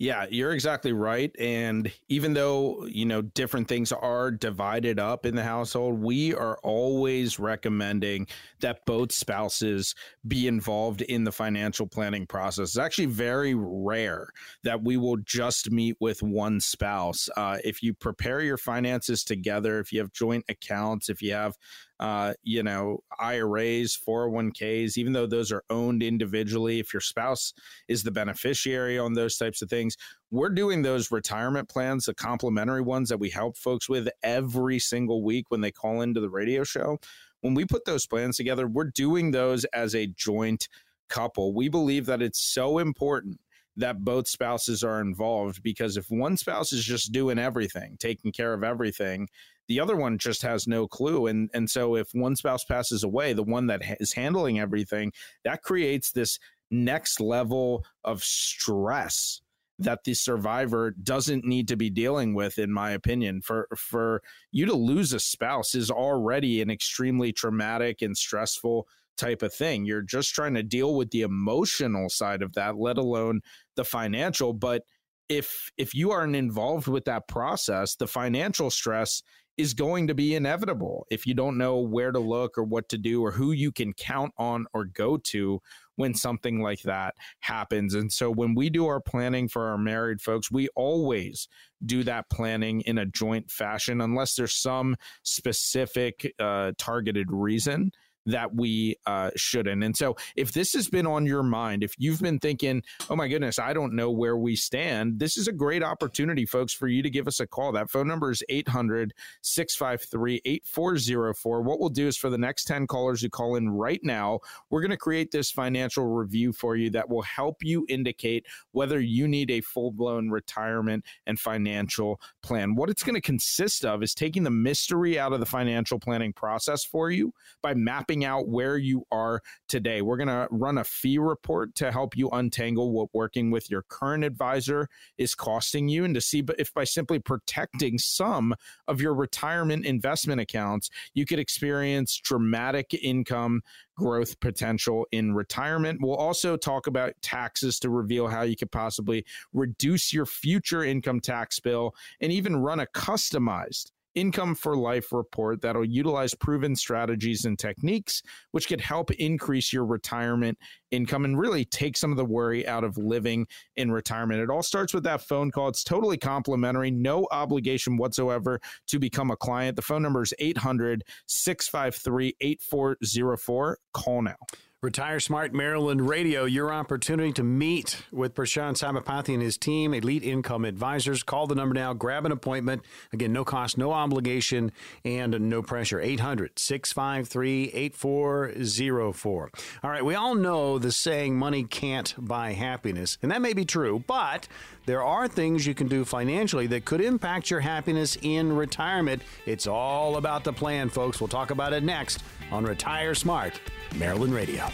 [0.00, 1.30] Yeah, you're exactly right.
[1.38, 6.58] And even though, you know, different things are divided up in the household, we are
[6.62, 8.26] always recommending
[8.60, 9.94] that both spouses
[10.26, 12.70] be involved in the financial planning process.
[12.70, 14.30] It's actually very rare
[14.64, 17.28] that we will just meet with one spouse.
[17.36, 21.58] Uh, if you prepare your finances together, if you have joint accounts, if you have
[22.00, 27.52] uh, you know, IRAs, 401ks, even though those are owned individually, if your spouse
[27.88, 29.98] is the beneficiary on those types of things,
[30.30, 35.22] we're doing those retirement plans, the complimentary ones that we help folks with every single
[35.22, 36.98] week when they call into the radio show.
[37.42, 40.68] When we put those plans together, we're doing those as a joint
[41.10, 41.52] couple.
[41.52, 43.40] We believe that it's so important
[43.76, 48.54] that both spouses are involved because if one spouse is just doing everything, taking care
[48.54, 49.28] of everything,
[49.70, 51.28] the other one just has no clue.
[51.28, 55.12] And and so if one spouse passes away the one that is handling everything
[55.44, 56.40] that creates this
[56.72, 59.40] next level of stress
[59.78, 63.42] that the survivor doesn't need to be dealing with in my opinion.
[63.42, 69.40] For for you to lose a spouse is already an extremely traumatic and stressful type
[69.40, 69.84] of thing.
[69.84, 73.40] You're just trying to deal with the emotional side of that let alone
[73.76, 74.52] the financial.
[74.52, 74.82] But
[75.28, 79.22] if if you aren't involved with that process the financial stress
[79.60, 82.96] is going to be inevitable if you don't know where to look or what to
[82.96, 85.60] do or who you can count on or go to
[85.96, 87.94] when something like that happens.
[87.94, 91.46] And so when we do our planning for our married folks, we always
[91.84, 97.92] do that planning in a joint fashion unless there's some specific uh, targeted reason
[98.26, 99.82] that we uh, shouldn't.
[99.82, 103.28] And so, if this has been on your mind, if you've been thinking, oh my
[103.28, 107.02] goodness, I don't know where we stand, this is a great opportunity, folks, for you
[107.02, 107.72] to give us a call.
[107.72, 111.62] That phone number is 800 653 8404.
[111.62, 114.80] What we'll do is for the next 10 callers who call in right now, we're
[114.80, 119.26] going to create this financial review for you that will help you indicate whether you
[119.26, 122.74] need a full blown retirement and financial plan.
[122.74, 126.32] What it's going to consist of is taking the mystery out of the financial planning
[126.32, 130.02] process for you by mapping mapping out where you are today.
[130.02, 133.82] We're going to run a fee report to help you untangle what working with your
[133.82, 138.54] current advisor is costing you and to see if by simply protecting some
[138.88, 143.62] of your retirement investment accounts, you could experience dramatic income
[143.96, 146.00] growth potential in retirement.
[146.02, 151.20] We'll also talk about taxes to reveal how you could possibly reduce your future income
[151.20, 157.44] tax bill and even run a customized Income for Life report that'll utilize proven strategies
[157.44, 160.58] and techniques, which could help increase your retirement
[160.90, 163.46] income and really take some of the worry out of living
[163.76, 164.40] in retirement.
[164.40, 165.68] It all starts with that phone call.
[165.68, 169.76] It's totally complimentary, no obligation whatsoever to become a client.
[169.76, 173.78] The phone number is 800 653 8404.
[173.92, 174.36] Call now.
[174.82, 180.22] Retire Smart Maryland Radio, your opportunity to meet with Prashant Sabapathy and his team, Elite
[180.22, 181.22] Income Advisors.
[181.22, 182.80] Call the number now, grab an appointment.
[183.12, 184.72] Again, no cost, no obligation,
[185.04, 186.00] and no pressure.
[186.00, 189.50] 800 653 8404.
[189.84, 193.66] All right, we all know the saying, money can't buy happiness, and that may be
[193.66, 194.48] true, but
[194.90, 199.22] there are things you can do financially that could impact your happiness in retirement.
[199.46, 201.20] It's all about the plan, folks.
[201.20, 203.60] We'll talk about it next on Retire Smart
[203.94, 204.68] Maryland Radio.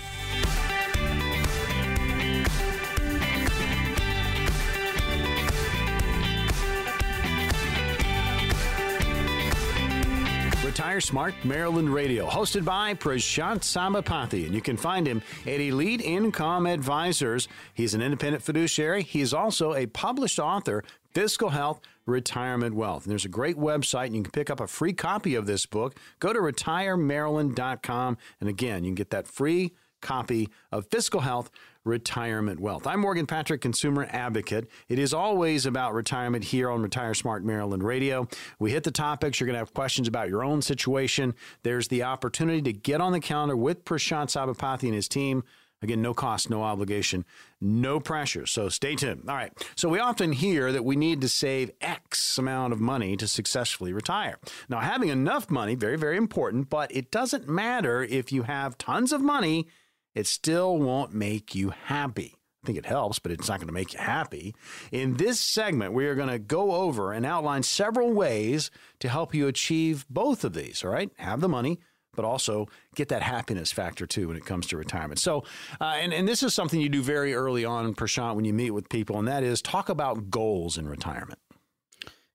[10.76, 14.44] Retire Smart Maryland Radio, hosted by Prashant Sabapathy.
[14.44, 17.48] And you can find him at Elite Income Advisors.
[17.72, 19.02] He's an independent fiduciary.
[19.02, 20.84] He is also a published author
[21.14, 23.04] Fiscal Health, Retirement Wealth.
[23.04, 25.64] And there's a great website, and you can pick up a free copy of this
[25.64, 25.98] book.
[26.20, 28.18] Go to retiremaryland.com.
[28.40, 31.50] And again, you can get that free copy of Fiscal Health,
[31.86, 32.86] Retirement Wealth.
[32.86, 34.68] I'm Morgan Patrick, consumer advocate.
[34.88, 38.26] It is always about retirement here on Retire Smart Maryland Radio.
[38.58, 39.38] We hit the topics.
[39.38, 41.34] You're going to have questions about your own situation.
[41.62, 45.44] There's the opportunity to get on the calendar with Prashant Sabapathy and his team.
[45.82, 47.24] Again, no cost, no obligation,
[47.60, 48.46] no pressure.
[48.46, 49.24] So stay tuned.
[49.28, 49.52] All right.
[49.76, 53.92] So we often hear that we need to save X amount of money to successfully
[53.92, 54.38] retire.
[54.68, 59.12] Now, having enough money, very, very important, but it doesn't matter if you have tons
[59.12, 59.68] of money
[60.16, 62.34] it still won't make you happy.
[62.64, 64.54] I think it helps, but it's not going to make you happy.
[64.90, 69.34] In this segment, we are going to go over and outline several ways to help
[69.34, 71.10] you achieve both of these, all right?
[71.18, 71.78] Have the money,
[72.16, 75.20] but also get that happiness factor too when it comes to retirement.
[75.20, 75.44] So,
[75.80, 78.70] uh, and, and this is something you do very early on, Prashant, when you meet
[78.70, 81.38] with people, and that is talk about goals in retirement.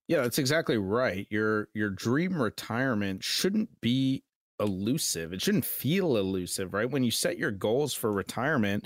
[0.08, 1.26] Yeah, that's exactly right.
[1.30, 4.24] Your your dream retirement shouldn't be
[4.62, 5.34] elusive.
[5.34, 6.89] It shouldn't feel elusive, right?
[6.89, 8.86] When you set your goals for retirement,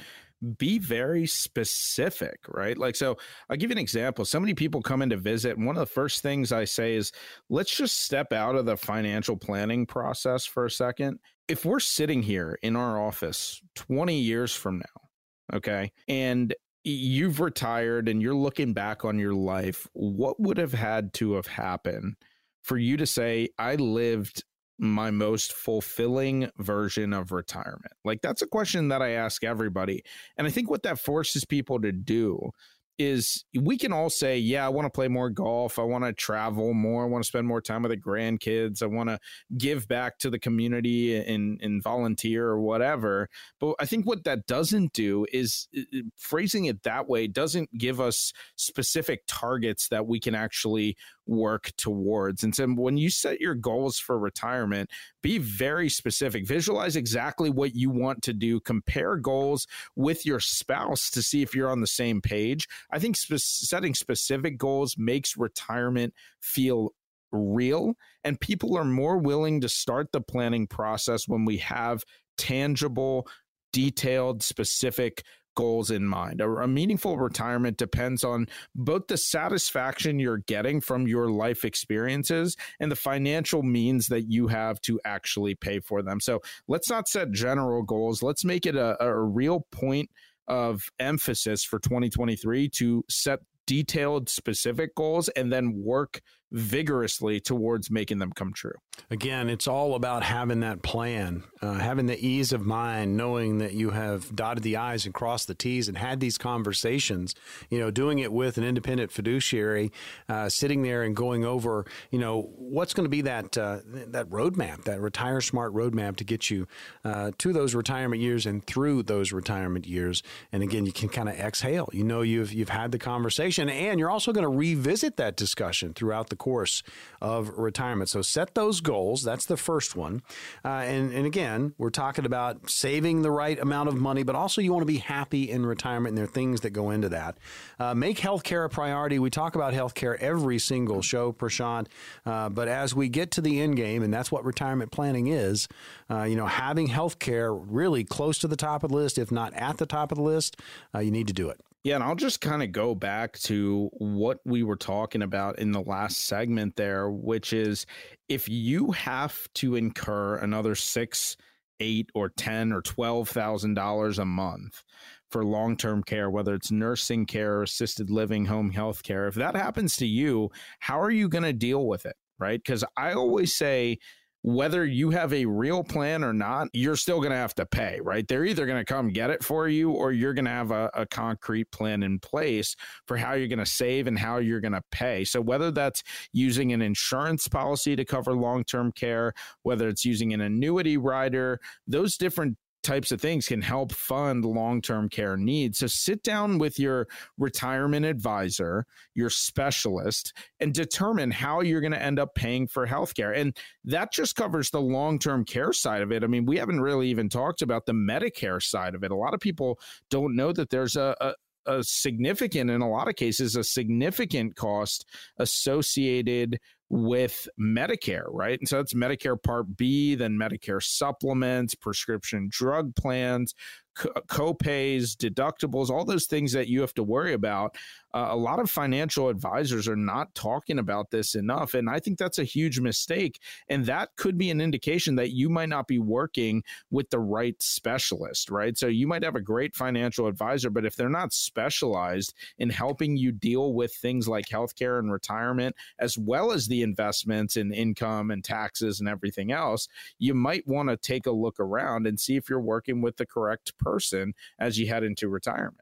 [0.58, 2.78] be very specific, right?
[2.78, 3.18] Like, so
[3.50, 4.26] I'll give you an example.
[4.26, 6.96] So many people come in to visit, and one of the first things I say
[6.96, 7.12] is,
[7.50, 11.20] let's just step out of the financial planning process for a second.
[11.48, 18.08] If we're sitting here in our office 20 years from now, okay, and you've retired
[18.08, 22.16] and you're looking back on your life, what would have had to have happened
[22.64, 24.44] for you to say, I lived
[24.78, 27.94] my most fulfilling version of retirement?
[28.04, 30.04] Like, that's a question that I ask everybody.
[30.38, 32.52] And I think what that forces people to do
[32.98, 35.78] is we can all say, yeah, I want to play more golf.
[35.78, 37.04] I want to travel more.
[37.04, 38.82] I want to spend more time with the grandkids.
[38.82, 39.20] I want to
[39.58, 43.28] give back to the community and, and volunteer or whatever.
[43.60, 45.68] But I think what that doesn't do is
[46.16, 50.96] phrasing it that way doesn't give us specific targets that we can actually
[51.28, 52.44] work towards.
[52.44, 54.90] And so um, when you set your goals for retirement,
[55.22, 56.48] be very specific.
[56.48, 58.60] Visualize exactly what you want to do.
[58.60, 62.68] Compare goals with your spouse to see if you're on the same page.
[62.92, 66.92] I think setting specific goals makes retirement feel
[67.32, 72.04] real and people are more willing to start the planning process when we have
[72.38, 73.28] tangible
[73.74, 75.24] detailed specific
[75.56, 76.42] goals in mind.
[76.42, 82.56] A, a, meaningful retirement depends on both the satisfaction you're getting from your life experiences
[82.80, 86.20] and the financial means that you have to actually pay for them.
[86.20, 88.22] So let's not set general goals.
[88.22, 90.10] Let's make it a, a real point
[90.48, 96.22] of emphasis for 2023 to set detailed specific goals and then work
[96.56, 98.76] vigorously towards making them come true.
[99.12, 103.74] Again, it's all about having that plan, uh, having the ease of mind, knowing that
[103.74, 107.36] you have dotted the I's and crossed the T's and had these conversations,
[107.70, 109.92] you know, doing it with an independent fiduciary,
[110.30, 114.30] uh, sitting there and going over, you know, what's going to be that, uh, that
[114.30, 116.68] roadmap, that retire smart roadmap to get you
[117.04, 120.24] uh, to those retirement years and through those retirement years.
[120.54, 121.90] And again, you can kind of exhale.
[121.92, 125.94] You know, you've, you've had the conversation and you're also going to revisit that discussion
[125.94, 126.84] throughout the course
[127.22, 128.08] of retirement.
[128.08, 129.24] So set those goals.
[129.24, 130.22] That's the first one.
[130.64, 134.62] Uh, and, and again, we're talking about saving the right amount of money, but also
[134.62, 137.40] you want to be happy in retirement, and there are things that go into that.
[137.80, 139.18] Uh, make healthcare a priority.
[139.18, 141.88] We talk about healthcare every single show, Prashant.
[142.28, 145.68] Uh, but as we get to the end game, and that's what retirement planning is,
[146.12, 149.52] uh, you know, having healthcare really close to the top of the list, if not
[149.56, 150.62] at the top of the list,
[150.94, 151.60] uh, you need to do it.
[151.86, 155.72] Yeah, and I'll just kind of go back to what we were talking about in
[155.72, 157.86] the last segment there, which is
[158.28, 161.38] if you have to incur another six,
[161.80, 164.84] eight, or ten or twelve thousand dollars a month
[165.30, 169.96] for long-term care, whether it's nursing care, assisted living, home health care, if that happens
[169.98, 172.16] to you, how are you going to deal with it?
[172.40, 172.60] Right?
[172.60, 174.00] Because I always say
[174.46, 178.00] whether you have a real plan or not, you're still going to have to pay,
[178.04, 178.28] right?
[178.28, 180.92] They're either going to come get it for you or you're going to have a,
[180.94, 182.76] a, concrete plan in place
[183.08, 185.24] for how you're going to save and how you're going to pay.
[185.24, 190.32] So, whether that's using an insurance policy to cover long term care, whether it's using
[190.32, 192.56] an annuity rider, those different
[192.86, 195.80] types of things can help fund long term care needs.
[195.80, 202.02] So sit down with your retirement advisor, your specialist, and determine how you're going to
[202.02, 203.36] end up paying for healthcare.
[203.36, 206.24] And that just covers the long term care side of it.
[206.24, 209.12] I mean, we haven't really even talked about the Medicare side of it.
[209.12, 211.34] A lot of people don't know that there's a, a
[211.68, 215.06] a significant, in a lot of cases, a significant cost
[215.40, 218.60] associated with Medicare, right?
[218.60, 223.56] And so that's Medicare Part B, then Medicare supplements, prescription drug plans,
[223.96, 227.76] co-pays, deductibles, all those things that you have to worry about.
[228.14, 231.74] Uh, a lot of financial advisors are not talking about this enough.
[231.74, 233.42] And I think that's a huge mistake.
[233.68, 237.62] And that could be an indication that you might not be working with the right
[237.62, 238.78] specialist, right?
[238.78, 243.18] So you might have a great financial advisor, but if they're not specialized in helping
[243.18, 248.32] you deal with things like healthcare and retirement, as well as the investments in income
[248.32, 252.38] and taxes and everything else, you might want to take a look around and see
[252.38, 255.82] if you're working with the correct person as you head into retirement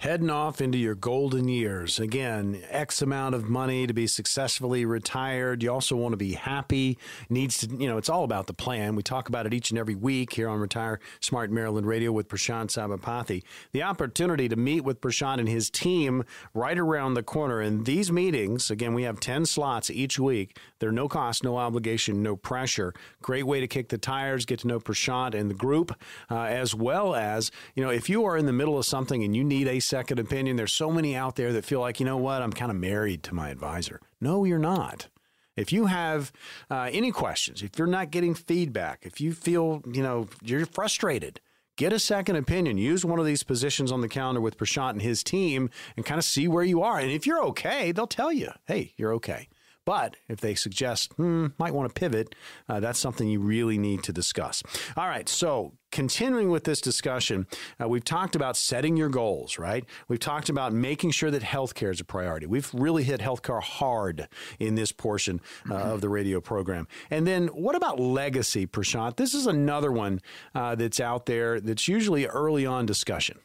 [0.00, 1.98] heading off into your golden years.
[1.98, 5.60] Again, X amount of money to be successfully retired.
[5.60, 6.96] You also want to be happy.
[7.28, 8.94] Needs to, you know, it's all about the plan.
[8.94, 12.28] We talk about it each and every week here on Retire Smart Maryland Radio with
[12.28, 13.42] Prashant Sabapathy.
[13.72, 16.22] The opportunity to meet with Prashant and his team
[16.54, 17.60] right around the corner.
[17.60, 20.56] And these meetings, again, we have 10 slots each week.
[20.78, 22.94] They're no cost, no obligation, no pressure.
[23.22, 25.92] Great way to kick the tires, get to know Prashant and the group,
[26.30, 29.34] uh, as well as, you know, if you are in the middle of something and
[29.36, 30.56] you need a second opinion.
[30.56, 33.22] There's so many out there that feel like, you know what, I'm kind of married
[33.24, 34.00] to my advisor.
[34.20, 35.08] No, you're not.
[35.56, 36.30] If you have
[36.70, 41.40] uh, any questions, if you're not getting feedback, if you feel, you know, you're frustrated,
[41.76, 42.78] get a second opinion.
[42.78, 46.18] Use one of these positions on the calendar with Prashant and his team and kind
[46.18, 47.00] of see where you are.
[47.00, 49.48] And if you're okay, they'll tell you, hey, you're okay.
[49.88, 52.34] But if they suggest, hmm, might want to pivot,
[52.68, 54.62] uh, that's something you really need to discuss.
[54.98, 57.46] All right, so continuing with this discussion,
[57.82, 59.86] uh, we've talked about setting your goals, right?
[60.06, 62.44] We've talked about making sure that healthcare is a priority.
[62.44, 65.88] We've really hit healthcare hard in this portion uh, mm-hmm.
[65.88, 66.86] of the radio program.
[67.08, 69.16] And then what about legacy, Prashant?
[69.16, 70.20] This is another one
[70.54, 73.38] uh, that's out there that's usually early on discussion.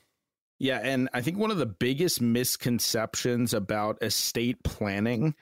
[0.59, 5.35] Yeah, and I think one of the biggest misconceptions about estate planning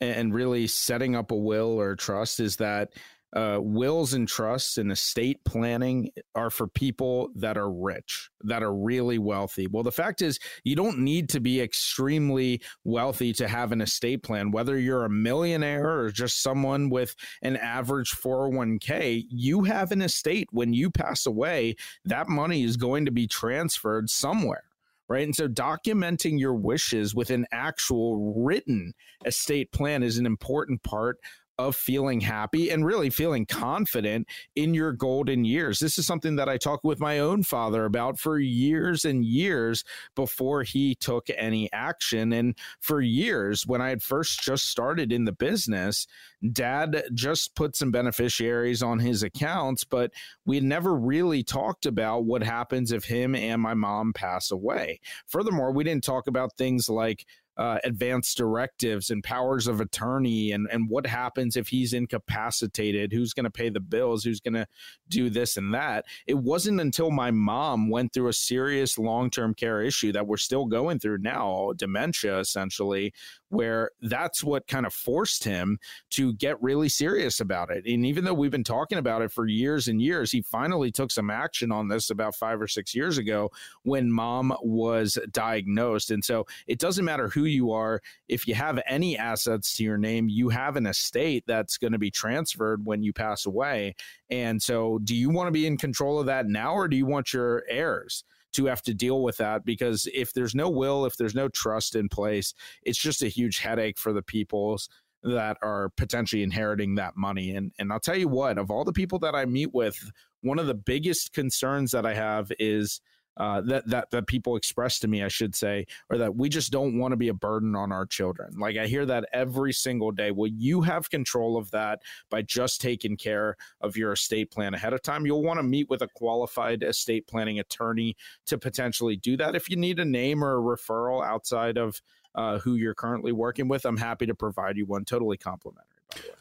[0.00, 2.90] and really setting up a will or a trust is that
[3.34, 8.72] uh, wills and trusts and estate planning are for people that are rich, that are
[8.72, 9.66] really wealthy.
[9.66, 14.22] Well, the fact is, you don't need to be extremely wealthy to have an estate
[14.22, 14.52] plan.
[14.52, 20.48] Whether you're a millionaire or just someone with an average 401k, you have an estate.
[20.52, 24.64] When you pass away, that money is going to be transferred somewhere
[25.08, 25.24] right?
[25.24, 28.92] And so documenting your wishes with an actual written
[29.24, 31.18] estate plan is an important part
[31.58, 35.78] of feeling happy and really feeling confident in your golden years.
[35.78, 39.84] This is something that I talked with my own father about for years and years
[40.14, 42.32] before he took any action.
[42.32, 46.06] And for years, when I had first just started in the business,
[46.52, 50.10] dad just put some beneficiaries on his accounts, but
[50.44, 55.00] we never really talked about what happens if him and my mom pass away.
[55.26, 60.68] Furthermore, we didn't talk about things like uh, advanced directives and powers of attorney and,
[60.72, 64.66] and what happens if he's incapacitated who's going to pay the bills who's going to
[65.08, 66.04] do this and that.
[66.26, 70.66] It wasn't until my mom went through a serious long-term care issue that we're still
[70.66, 73.12] going through now dementia essentially
[73.54, 75.78] where that's what kind of forced him
[76.10, 79.46] to get really serious about it and even though we've been talking about it for
[79.46, 83.18] years and years he finally took some action on this about five or six years
[83.18, 83.50] ago
[83.82, 88.00] when mom was diagnosed and so it doesn't matter who you are.
[88.28, 91.98] If you have any assets to your name, you have an estate that's going to
[91.98, 93.94] be transferred when you pass away.
[94.30, 97.06] And so, do you want to be in control of that now, or do you
[97.06, 98.24] want your heirs?
[98.54, 101.94] To have to deal with that because if there's no will, if there's no trust
[101.94, 104.88] in place, it's just a huge headache for the peoples
[105.22, 107.54] that are potentially inheriting that money.
[107.54, 110.10] And and I'll tell you what, of all the people that I meet with,
[110.42, 113.00] one of the biggest concerns that I have is
[113.36, 116.70] uh, that that that people express to me, I should say, or that we just
[116.70, 118.54] don't want to be a burden on our children.
[118.58, 120.30] Like I hear that every single day.
[120.30, 124.92] Well, you have control of that by just taking care of your estate plan ahead
[124.92, 125.26] of time.
[125.26, 128.16] You'll want to meet with a qualified estate planning attorney
[128.46, 129.56] to potentially do that.
[129.56, 132.00] If you need a name or a referral outside of
[132.34, 135.04] uh, who you're currently working with, I'm happy to provide you one.
[135.04, 135.88] Totally complimentary.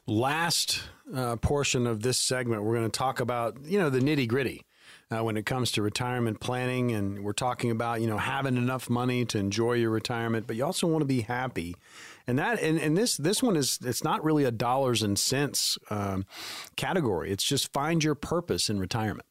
[0.05, 0.83] Last
[1.15, 4.65] uh, portion of this segment, we're going to talk about you know the nitty gritty
[5.13, 6.91] uh, when it comes to retirement planning.
[6.91, 10.65] And we're talking about, you know, having enough money to enjoy your retirement, but you
[10.65, 11.75] also want to be happy.
[12.27, 15.77] And that, and, and this, this one is, it's not really a dollars and cents
[15.89, 16.25] um,
[16.75, 17.31] category.
[17.31, 19.27] It's just find your purpose in retirement.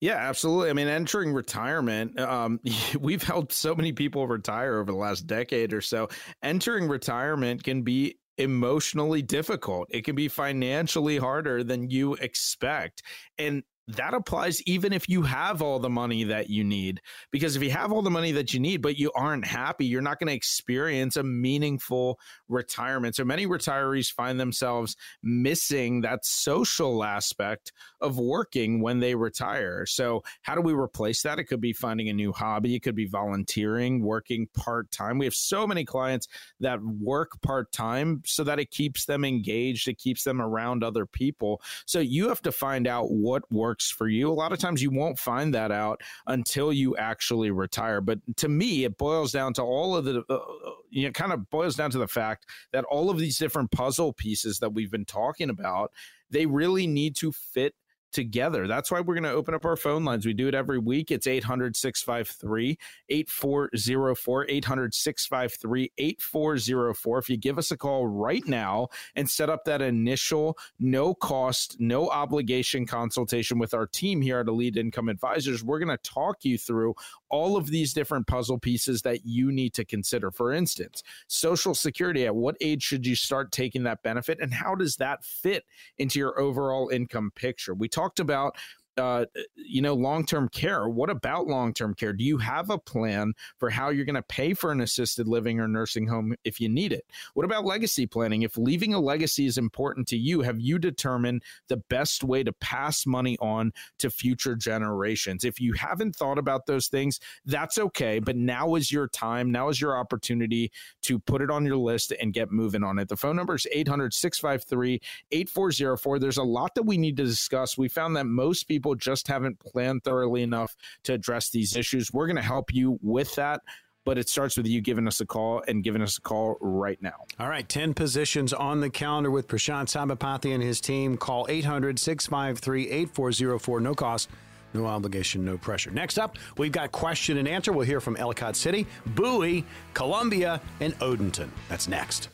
[0.00, 0.68] Yeah, absolutely.
[0.68, 2.58] I mean, entering retirement, um,
[3.00, 6.08] we've helped so many people retire over the last decade or so.
[6.42, 9.88] Entering retirement can be emotionally difficult.
[9.90, 13.02] It can be financially harder than you expect.
[13.38, 17.00] And that applies even if you have all the money that you need.
[17.30, 20.00] Because if you have all the money that you need, but you aren't happy, you're
[20.00, 23.16] not going to experience a meaningful retirement.
[23.16, 29.84] So many retirees find themselves missing that social aspect of working when they retire.
[29.86, 31.38] So, how do we replace that?
[31.38, 35.18] It could be finding a new hobby, it could be volunteering, working part time.
[35.18, 36.28] We have so many clients
[36.60, 41.06] that work part time so that it keeps them engaged, it keeps them around other
[41.06, 41.60] people.
[41.84, 44.30] So, you have to find out what works works for you.
[44.30, 48.00] A lot of times you won't find that out until you actually retire.
[48.00, 51.32] But to me, it boils down to all of the, uh, uh you know, kind
[51.32, 54.90] of boils down to the fact that all of these different puzzle pieces that we've
[54.90, 55.90] been talking about,
[56.30, 57.74] they really need to fit
[58.12, 58.66] together.
[58.66, 60.26] That's why we're going to open up our phone lines.
[60.26, 61.10] We do it every week.
[61.10, 67.18] It's 800 653 8404, 800 653 8404.
[67.18, 71.76] If you give us a call right now and set up that initial no cost,
[71.78, 76.44] no obligation consultation with our team here at Elite Income Advisors, we're going to talk
[76.44, 76.94] you through
[77.30, 80.30] all of these different puzzle pieces that you need to consider.
[80.30, 84.74] For instance, Social Security, at what age should you start taking that benefit and how
[84.74, 85.64] does that fit
[85.98, 87.74] into your overall income picture?
[87.74, 88.56] We talk talked about
[88.98, 89.24] uh,
[89.54, 90.88] you know, long term care.
[90.88, 92.12] What about long term care?
[92.12, 95.60] Do you have a plan for how you're going to pay for an assisted living
[95.60, 97.06] or nursing home if you need it?
[97.34, 98.42] What about legacy planning?
[98.42, 102.52] If leaving a legacy is important to you, have you determined the best way to
[102.52, 105.44] pass money on to future generations?
[105.44, 108.18] If you haven't thought about those things, that's okay.
[108.18, 109.50] But now is your time.
[109.50, 110.70] Now is your opportunity
[111.02, 113.08] to put it on your list and get moving on it.
[113.08, 116.18] The phone number is 800 653 8404.
[116.18, 117.78] There's a lot that we need to discuss.
[117.78, 120.74] We found that most people people just haven't planned thoroughly enough
[121.04, 122.12] to address these issues.
[122.12, 123.60] We're going to help you with that
[124.04, 127.00] but it starts with you giving us a call and giving us a call right
[127.00, 127.24] now.
[127.38, 131.16] All right, 10 positions on the calendar with Prashant Sabapathy and his team.
[131.16, 133.80] Call 800 653 8404.
[133.80, 134.28] No cost,
[134.74, 135.92] no obligation, no pressure.
[135.92, 137.70] Next up, we've got question and answer.
[137.70, 139.64] We'll hear from Ellicott City, Bowie,
[139.94, 141.50] Columbia, and Odenton.
[141.68, 142.28] That's next.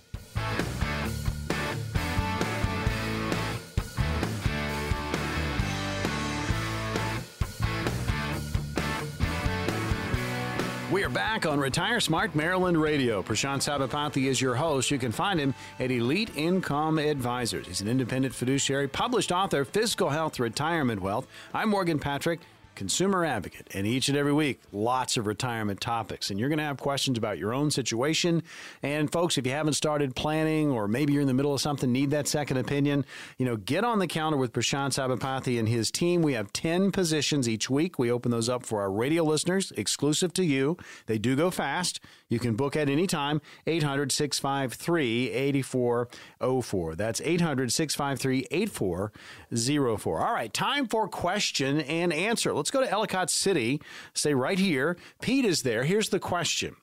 [10.91, 13.23] We are back on Retire Smart Maryland Radio.
[13.23, 14.91] Prashant Sabapathy is your host.
[14.91, 17.67] You can find him at Elite Income Advisors.
[17.67, 21.27] He's an independent fiduciary, published author, Fiscal Health, Retirement Wealth.
[21.53, 22.41] I'm Morgan Patrick
[22.79, 23.67] consumer advocate.
[23.75, 26.31] And each and every week, lots of retirement topics.
[26.31, 28.45] And you're going to have questions about your own situation.
[28.85, 31.91] And folks, if you haven't started planning or maybe you're in the middle of something,
[31.91, 33.05] need that second opinion,
[33.37, 36.23] you know, get on the counter with Prashant Sabapathy and his team.
[36.23, 37.99] We have 10 positions each week.
[37.99, 40.77] We open those up for our radio listeners, exclusive to you.
[41.07, 41.99] They do go fast.
[42.29, 46.95] You can book at any time, 800 653 8404.
[46.95, 50.21] That's 800 653 8404.
[50.21, 52.53] All right, time for question and answer.
[52.53, 53.81] Let's go to Ellicott City.
[54.15, 54.97] Stay right here.
[55.21, 55.85] Pete is there.
[55.85, 56.77] Here's the question.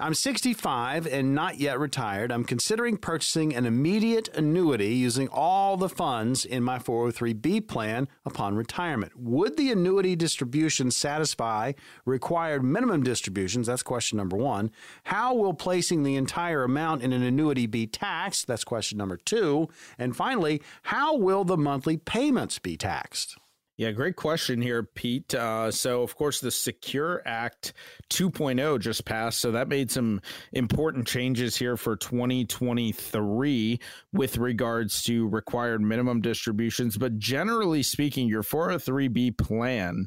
[0.00, 2.32] I'm 65 and not yet retired.
[2.32, 8.56] I'm considering purchasing an immediate annuity using all the funds in my 403b plan upon
[8.56, 9.12] retirement.
[9.16, 11.72] Would the annuity distribution satisfy
[12.04, 13.68] required minimum distributions?
[13.68, 14.70] That's question number one.
[15.04, 18.46] How will placing the entire amount in an annuity be taxed?
[18.46, 19.68] That's question number two.
[19.98, 23.36] And finally, how will the monthly payments be taxed?
[23.76, 25.34] Yeah, great question here, Pete.
[25.34, 27.72] Uh, so, of course, the Secure Act
[28.08, 29.40] 2.0 just passed.
[29.40, 30.20] So, that made some
[30.52, 33.80] important changes here for 2023
[34.12, 36.96] with regards to required minimum distributions.
[36.96, 40.06] But generally speaking, your 403B plan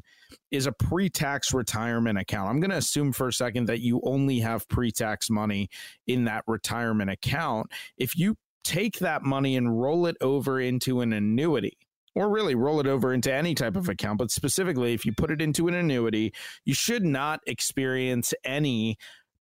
[0.50, 2.48] is a pre tax retirement account.
[2.48, 5.68] I'm going to assume for a second that you only have pre tax money
[6.06, 7.70] in that retirement account.
[7.98, 11.76] If you take that money and roll it over into an annuity,
[12.18, 13.92] or really roll it over into any type of mm-hmm.
[13.92, 14.18] account.
[14.18, 18.98] But specifically, if you put it into an annuity, you should not experience any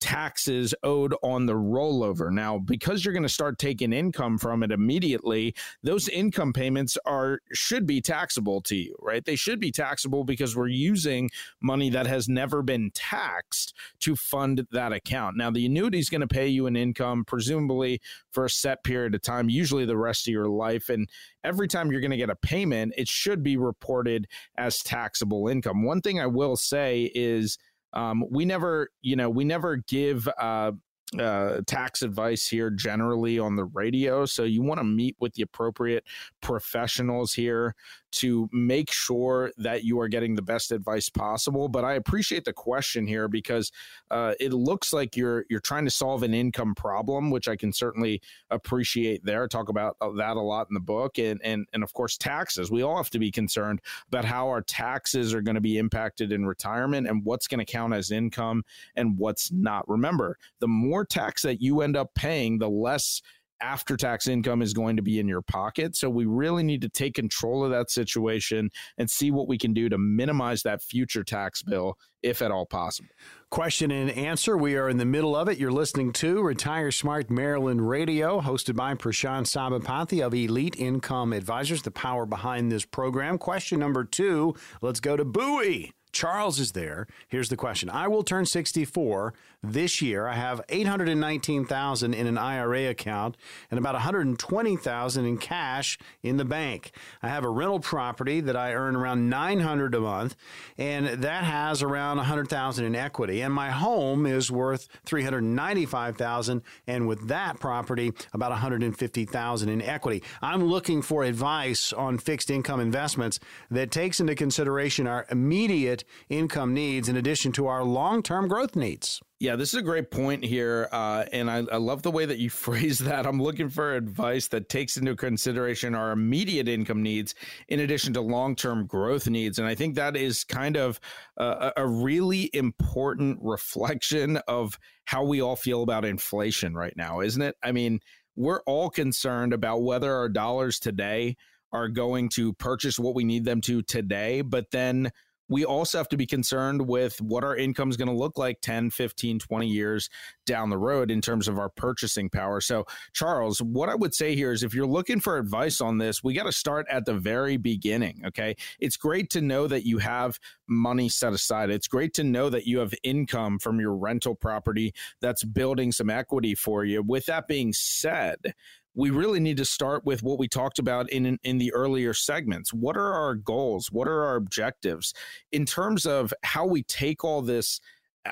[0.06, 2.30] taxes owed on the rollover.
[2.30, 5.52] Now, because you're going to start taking income from it immediately,
[5.82, 9.24] those income payments are should be taxable to you, right?
[9.24, 11.28] They should be taxable because we're using
[11.60, 15.36] money that has never been taxed to fund that account.
[15.36, 18.00] Now, the annuity is going to pay you an income presumably
[18.30, 21.08] for a set period of time, usually the rest of your life and
[21.42, 24.26] every time you're going to get a payment, it should be reported
[24.56, 25.84] as taxable income.
[25.84, 27.58] One thing I will say is
[27.96, 30.72] um, we never, you know, we never give uh,
[31.18, 34.26] uh, tax advice here generally on the radio.
[34.26, 36.04] So you want to meet with the appropriate
[36.40, 37.74] professionals here
[38.16, 41.68] to make sure that you are getting the best advice possible.
[41.68, 43.70] But I appreciate the question here because
[44.10, 47.72] uh, it looks like you're you're trying to solve an income problem, which I can
[47.72, 49.22] certainly appreciate.
[49.24, 52.16] There, talk about uh, that a lot in the book, and and and of course
[52.16, 52.70] taxes.
[52.70, 56.32] We all have to be concerned about how our taxes are going to be impacted
[56.32, 58.64] in retirement and what's going to count as income
[58.96, 59.86] and what's not.
[59.88, 63.20] Remember, the more tax that you end up paying, the less
[63.60, 65.96] after tax income is going to be in your pocket.
[65.96, 69.72] So we really need to take control of that situation and see what we can
[69.72, 73.08] do to minimize that future tax bill, if at all possible.
[73.50, 74.56] Question and answer.
[74.56, 75.58] We are in the middle of it.
[75.58, 81.82] You're listening to Retire Smart Maryland Radio, hosted by Prashant Sabapathy of Elite Income Advisors,
[81.82, 83.38] the power behind this program.
[83.38, 84.54] Question number two.
[84.82, 85.92] Let's go to Bowie.
[86.16, 87.06] Charles is there.
[87.28, 87.90] Here's the question.
[87.90, 89.34] I will turn 64
[89.72, 90.26] this year.
[90.26, 93.36] I have 819,000 in an IRA account
[93.70, 96.92] and about 120,000 in cash in the bank.
[97.22, 100.36] I have a rental property that I earn around 900 a month
[100.78, 107.28] and that has around 100,000 in equity and my home is worth 395,000 and with
[107.28, 110.22] that property about 150,000 in equity.
[110.42, 113.38] I'm looking for advice on fixed income investments
[113.70, 118.76] that takes into consideration our immediate income needs in addition to our long term growth
[118.76, 119.20] needs.
[119.38, 120.88] Yeah, this is a great point here.
[120.90, 123.26] Uh, and I, I, love the way that you phrase that.
[123.26, 127.34] I'm looking for advice that takes into consideration our immediate income needs
[127.68, 129.58] in addition to long term growth needs.
[129.58, 130.98] And I think that is kind of
[131.36, 137.42] a, a really important reflection of how we all feel about inflation right now, isn't
[137.42, 137.56] it?
[137.62, 138.00] I mean,
[138.36, 141.36] we're all concerned about whether our dollars today
[141.72, 145.10] are going to purchase what we need them to today, but then
[145.48, 148.60] we also have to be concerned with what our income is going to look like
[148.60, 150.08] 10, 15, 20 years
[150.44, 152.60] down the road in terms of our purchasing power.
[152.60, 156.22] So, Charles, what I would say here is if you're looking for advice on this,
[156.22, 158.22] we got to start at the very beginning.
[158.26, 158.56] Okay.
[158.78, 160.38] It's great to know that you have
[160.68, 161.70] money set aside.
[161.70, 166.10] It's great to know that you have income from your rental property that's building some
[166.10, 167.02] equity for you.
[167.02, 168.54] With that being said,
[168.96, 172.72] we really need to start with what we talked about in in the earlier segments.
[172.72, 173.92] What are our goals?
[173.92, 175.12] What are our objectives
[175.52, 177.78] in terms of how we take all this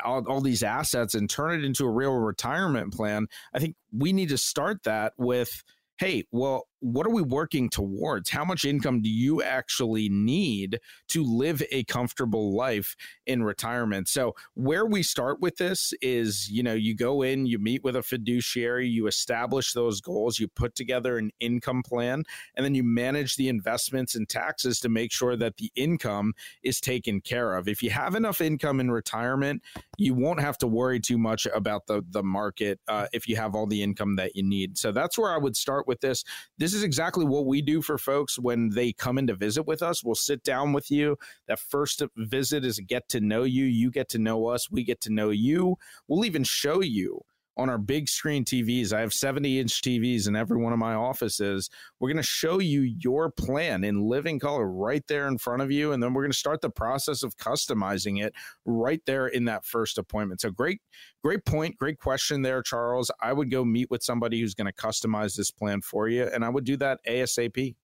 [0.04, 3.28] all, all, these assets and turn it into a real retirement plan?
[3.52, 5.62] I think we need to start that with
[5.98, 8.28] hey, well, what are we working towards?
[8.28, 14.06] How much income do you actually need to live a comfortable life in retirement?
[14.06, 17.96] So, where we start with this is, you know, you go in, you meet with
[17.96, 22.24] a fiduciary, you establish those goals, you put together an income plan,
[22.54, 26.82] and then you manage the investments and taxes to make sure that the income is
[26.82, 27.66] taken care of.
[27.66, 29.62] If you have enough income in retirement,
[29.96, 33.54] you won't have to worry too much about the the market uh, if you have
[33.54, 34.76] all the income that you need.
[34.76, 36.24] So that's where I would start with this.
[36.58, 39.82] This is exactly what we do for folks when they come in to visit with
[39.82, 40.04] us.
[40.04, 41.16] We'll sit down with you.
[41.46, 43.64] That first visit is get to know you.
[43.64, 44.70] You get to know us.
[44.70, 45.76] We get to know you.
[46.08, 47.20] We'll even show you
[47.56, 48.92] on our big screen TVs.
[48.92, 51.70] I have 70 inch TVs in every one of my offices.
[52.00, 55.70] We're going to show you your plan in living color right there in front of
[55.70, 55.92] you.
[55.92, 58.34] And then we're going to start the process of customizing it
[58.64, 60.40] right there in that first appointment.
[60.40, 60.80] So great,
[61.22, 61.76] great point.
[61.76, 63.10] Great question there, Charles.
[63.20, 66.24] I would go meet with somebody who's going to customize this plan for you.
[66.24, 67.74] And I would do that ASAP.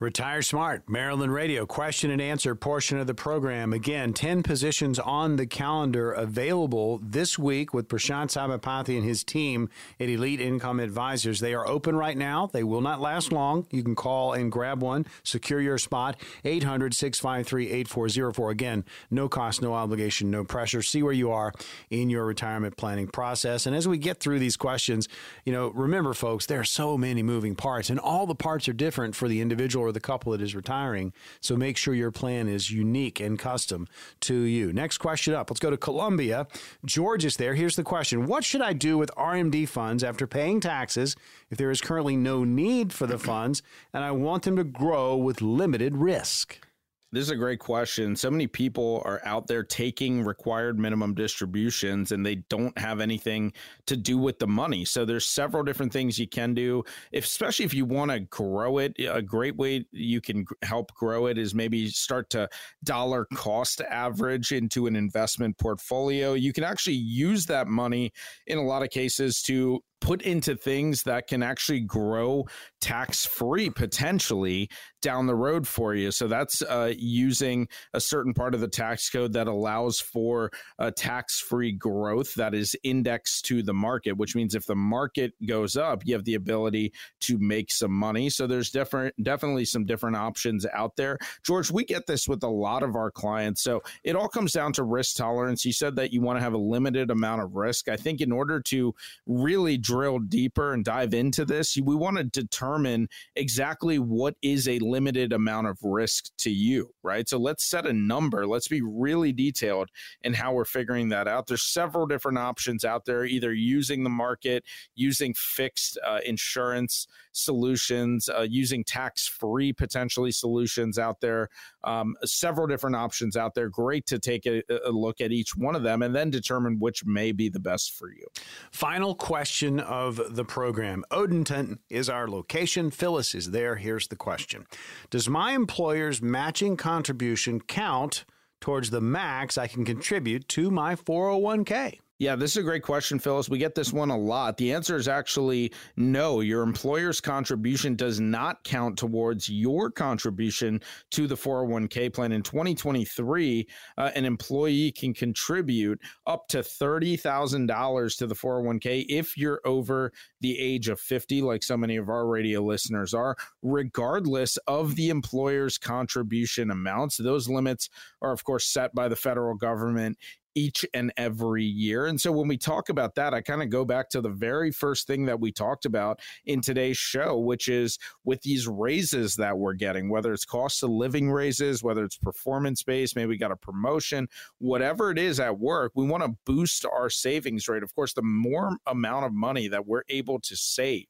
[0.00, 3.72] Retire Smart, Maryland Radio, question and answer portion of the program.
[3.72, 9.68] Again, 10 positions on the calendar available this week with Prashant Sabapathy and his team
[9.98, 11.40] at Elite Income Advisors.
[11.40, 12.46] They are open right now.
[12.46, 13.66] They will not last long.
[13.72, 18.50] You can call and grab one, secure your spot, 800 653 8404.
[18.52, 20.80] Again, no cost, no obligation, no pressure.
[20.80, 21.52] See where you are
[21.90, 23.66] in your retirement planning process.
[23.66, 25.08] And as we get through these questions,
[25.44, 28.72] you know, remember, folks, there are so many moving parts, and all the parts are
[28.72, 31.12] different for the individual or the couple that is retiring.
[31.40, 33.88] So make sure your plan is unique and custom
[34.20, 34.72] to you.
[34.72, 35.50] Next question up.
[35.50, 36.46] Let's go to Columbia.
[36.84, 37.54] George is there.
[37.54, 41.16] Here's the question What should I do with RMD funds after paying taxes
[41.50, 43.62] if there is currently no need for the funds
[43.92, 46.67] and I want them to grow with limited risk?
[47.10, 48.16] This is a great question.
[48.16, 53.54] So many people are out there taking required minimum distributions and they don't have anything
[53.86, 54.84] to do with the money.
[54.84, 58.76] So there's several different things you can do, if, especially if you want to grow
[58.76, 58.94] it.
[58.98, 62.46] A great way you can help grow it is maybe start to
[62.84, 66.34] dollar cost average into an investment portfolio.
[66.34, 68.12] You can actually use that money
[68.46, 72.46] in a lot of cases to put into things that can actually grow
[72.80, 74.70] tax free potentially
[75.02, 76.10] down the road for you.
[76.10, 80.90] So that's uh, using a certain part of the tax code that allows for a
[80.90, 85.76] tax free growth that is indexed to the market, which means if the market goes
[85.76, 88.30] up, you have the ability to make some money.
[88.30, 91.18] So there's different, definitely some different options out there.
[91.44, 93.62] George, we get this with a lot of our clients.
[93.62, 95.64] So it all comes down to risk tolerance.
[95.64, 97.88] You said that you want to have a limited amount of risk.
[97.88, 98.94] I think in order to
[99.26, 104.78] really drill deeper and dive into this, we want to determine exactly what is a
[104.80, 107.26] limited amount of risk to you, right?
[107.26, 108.46] So let's set a number.
[108.46, 109.88] Let's be really detailed
[110.20, 111.46] in how we're figuring that out.
[111.46, 114.62] There's several different options out there, either using the market,
[114.94, 117.06] using fixed uh, insurance
[117.38, 121.48] solutions, uh, using tax free potentially solutions out there.
[121.84, 123.68] Um, several different options out there.
[123.68, 127.04] Great to take a, a look at each one of them and then determine which
[127.04, 128.26] may be the best for you.
[128.70, 132.90] Final question of the program Odenton is our location.
[132.90, 133.76] Phyllis is there.
[133.76, 134.66] Here's the question
[135.10, 138.24] Does my employer's matching contribution count
[138.60, 141.98] towards the max I can contribute to my 401k?
[142.20, 143.48] Yeah, this is a great question, Phyllis.
[143.48, 144.56] We get this one a lot.
[144.56, 146.40] The answer is actually no.
[146.40, 150.80] Your employer's contribution does not count towards your contribution
[151.12, 152.32] to the 401k plan.
[152.32, 159.60] In 2023, uh, an employee can contribute up to $30,000 to the 401k if you're
[159.64, 164.96] over the age of 50, like so many of our radio listeners are, regardless of
[164.96, 167.16] the employer's contribution amounts.
[167.16, 167.88] Those limits
[168.20, 170.18] are, of course, set by the federal government
[170.58, 172.06] each and every year.
[172.06, 174.72] And so when we talk about that, I kind of go back to the very
[174.72, 179.56] first thing that we talked about in today's show, which is with these raises that
[179.56, 183.52] we're getting, whether it's cost of living raises, whether it's performance based, maybe we got
[183.52, 184.26] a promotion,
[184.58, 187.84] whatever it is at work, we want to boost our savings rate.
[187.84, 191.06] Of course, the more amount of money that we're able to save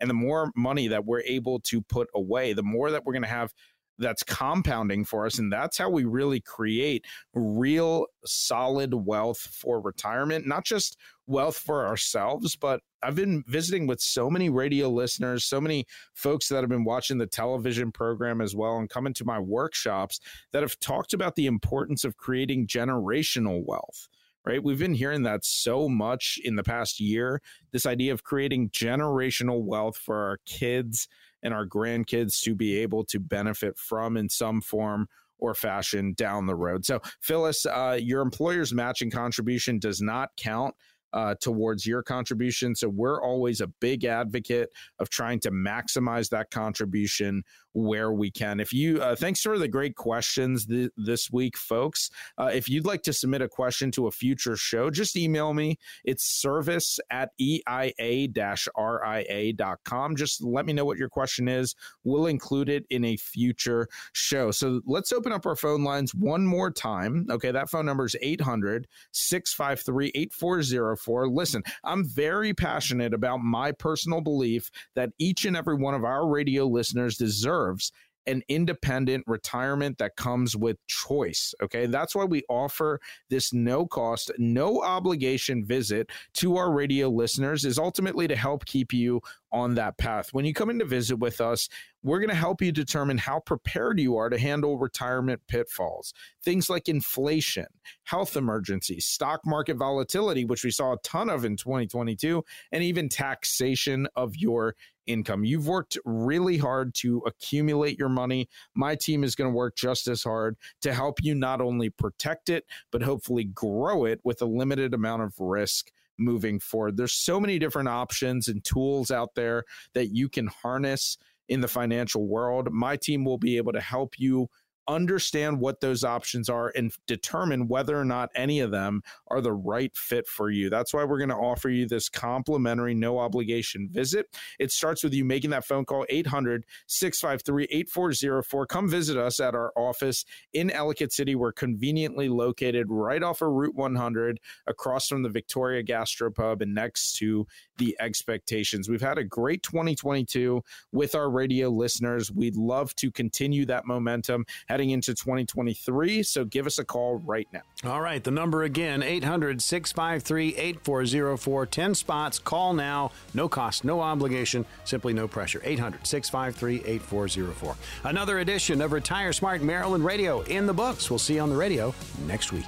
[0.00, 3.22] and the more money that we're able to put away, the more that we're going
[3.22, 3.52] to have
[3.98, 5.38] that's compounding for us.
[5.38, 11.86] And that's how we really create real solid wealth for retirement, not just wealth for
[11.86, 16.68] ourselves, but I've been visiting with so many radio listeners, so many folks that have
[16.68, 20.20] been watching the television program as well and coming to my workshops
[20.52, 24.08] that have talked about the importance of creating generational wealth
[24.46, 24.62] right?
[24.62, 27.40] We've been hearing that so much in the past year.
[27.72, 31.08] This idea of creating generational wealth for our kids
[31.44, 35.06] and our grandkids to be able to benefit from in some form
[35.38, 36.84] or fashion down the road.
[36.84, 40.74] So, Phyllis, uh, your employer's matching contribution does not count
[41.14, 42.74] uh, towards your contribution.
[42.74, 48.60] So we're always a big advocate of trying to maximize that contribution where we can.
[48.60, 52.10] If you, uh, thanks for the great questions th- this week, folks.
[52.38, 55.78] Uh, if you'd like to submit a question to a future show, just email me.
[56.04, 58.28] It's service at EIA
[58.76, 60.16] RIA.com.
[60.16, 61.74] Just let me know what your question is.
[62.04, 64.50] We'll include it in a future show.
[64.50, 67.26] So let's open up our phone lines one more time.
[67.30, 71.28] Okay, that phone number is 800 653 8404.
[71.28, 76.26] Listen, I'm very passionate about my personal belief that each and every one of our
[76.28, 77.18] radio listeners
[77.64, 77.92] deserves
[78.26, 81.54] an independent retirement that comes with choice.
[81.62, 81.84] Okay.
[81.84, 82.98] That's why we offer
[83.28, 88.94] this no cost, no obligation visit to our radio listeners, is ultimately to help keep
[88.94, 89.20] you
[89.54, 90.30] on that path.
[90.32, 91.68] When you come in to visit with us,
[92.02, 96.12] we're going to help you determine how prepared you are to handle retirement pitfalls.
[96.42, 97.66] Things like inflation,
[98.02, 103.08] health emergencies, stock market volatility, which we saw a ton of in 2022, and even
[103.08, 104.74] taxation of your
[105.06, 105.44] income.
[105.44, 108.48] You've worked really hard to accumulate your money.
[108.74, 112.48] My team is going to work just as hard to help you not only protect
[112.48, 116.96] it, but hopefully grow it with a limited amount of risk moving forward.
[116.96, 121.16] There's so many different options and tools out there that you can harness
[121.48, 122.72] in the financial world.
[122.72, 124.48] My team will be able to help you
[124.88, 129.52] understand what those options are and determine whether or not any of them are the
[129.52, 130.70] right fit for you.
[130.70, 134.26] That's why we're going to offer you this complimentary, no obligation visit.
[134.58, 138.66] It starts with you making that phone call 800 653 8404.
[138.66, 141.34] Come visit us at our office in Ellicott City.
[141.34, 147.16] We're conveniently located right off of Route 100 across from the Victoria Gastropub and next
[147.16, 147.46] to
[147.78, 148.88] the expectations.
[148.88, 150.62] We've had a great 2022
[150.92, 152.30] with our radio listeners.
[152.30, 156.24] We'd love to continue that momentum heading into 2023.
[156.24, 157.60] So give us a call right now.
[157.84, 158.24] All right.
[158.24, 161.66] The number again 800 653 8404.
[161.66, 162.40] 10 spots.
[162.40, 163.12] Call now.
[163.34, 165.60] No cost, no obligation, simply no pressure.
[165.62, 167.76] 800 653 8404.
[168.10, 171.08] Another edition of Retire Smart Maryland Radio in the books.
[171.08, 171.94] We'll see you on the radio
[172.26, 172.66] next week.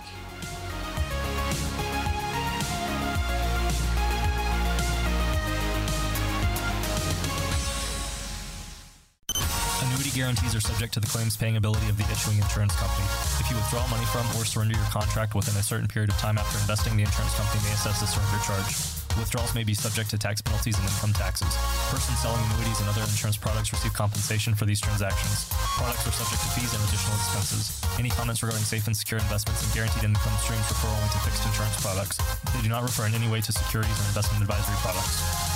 [10.16, 13.04] Guarantees are subject to the claims paying ability of the issuing insurance company.
[13.36, 16.40] If you withdraw money from or surrender your contract within a certain period of time
[16.40, 18.64] after investing, the insurance company may assess the surrender charge.
[19.20, 21.52] Withdrawals may be subject to tax penalties and income taxes.
[21.92, 25.52] Persons selling annuities and other insurance products receive compensation for these transactions.
[25.76, 27.76] Products are subject to fees and additional expenses.
[28.00, 31.44] Any comments regarding safe and secure investments and guaranteed income streams refer only to fixed
[31.44, 32.16] insurance products.
[32.56, 35.55] They do not refer in any way to securities or investment advisory products.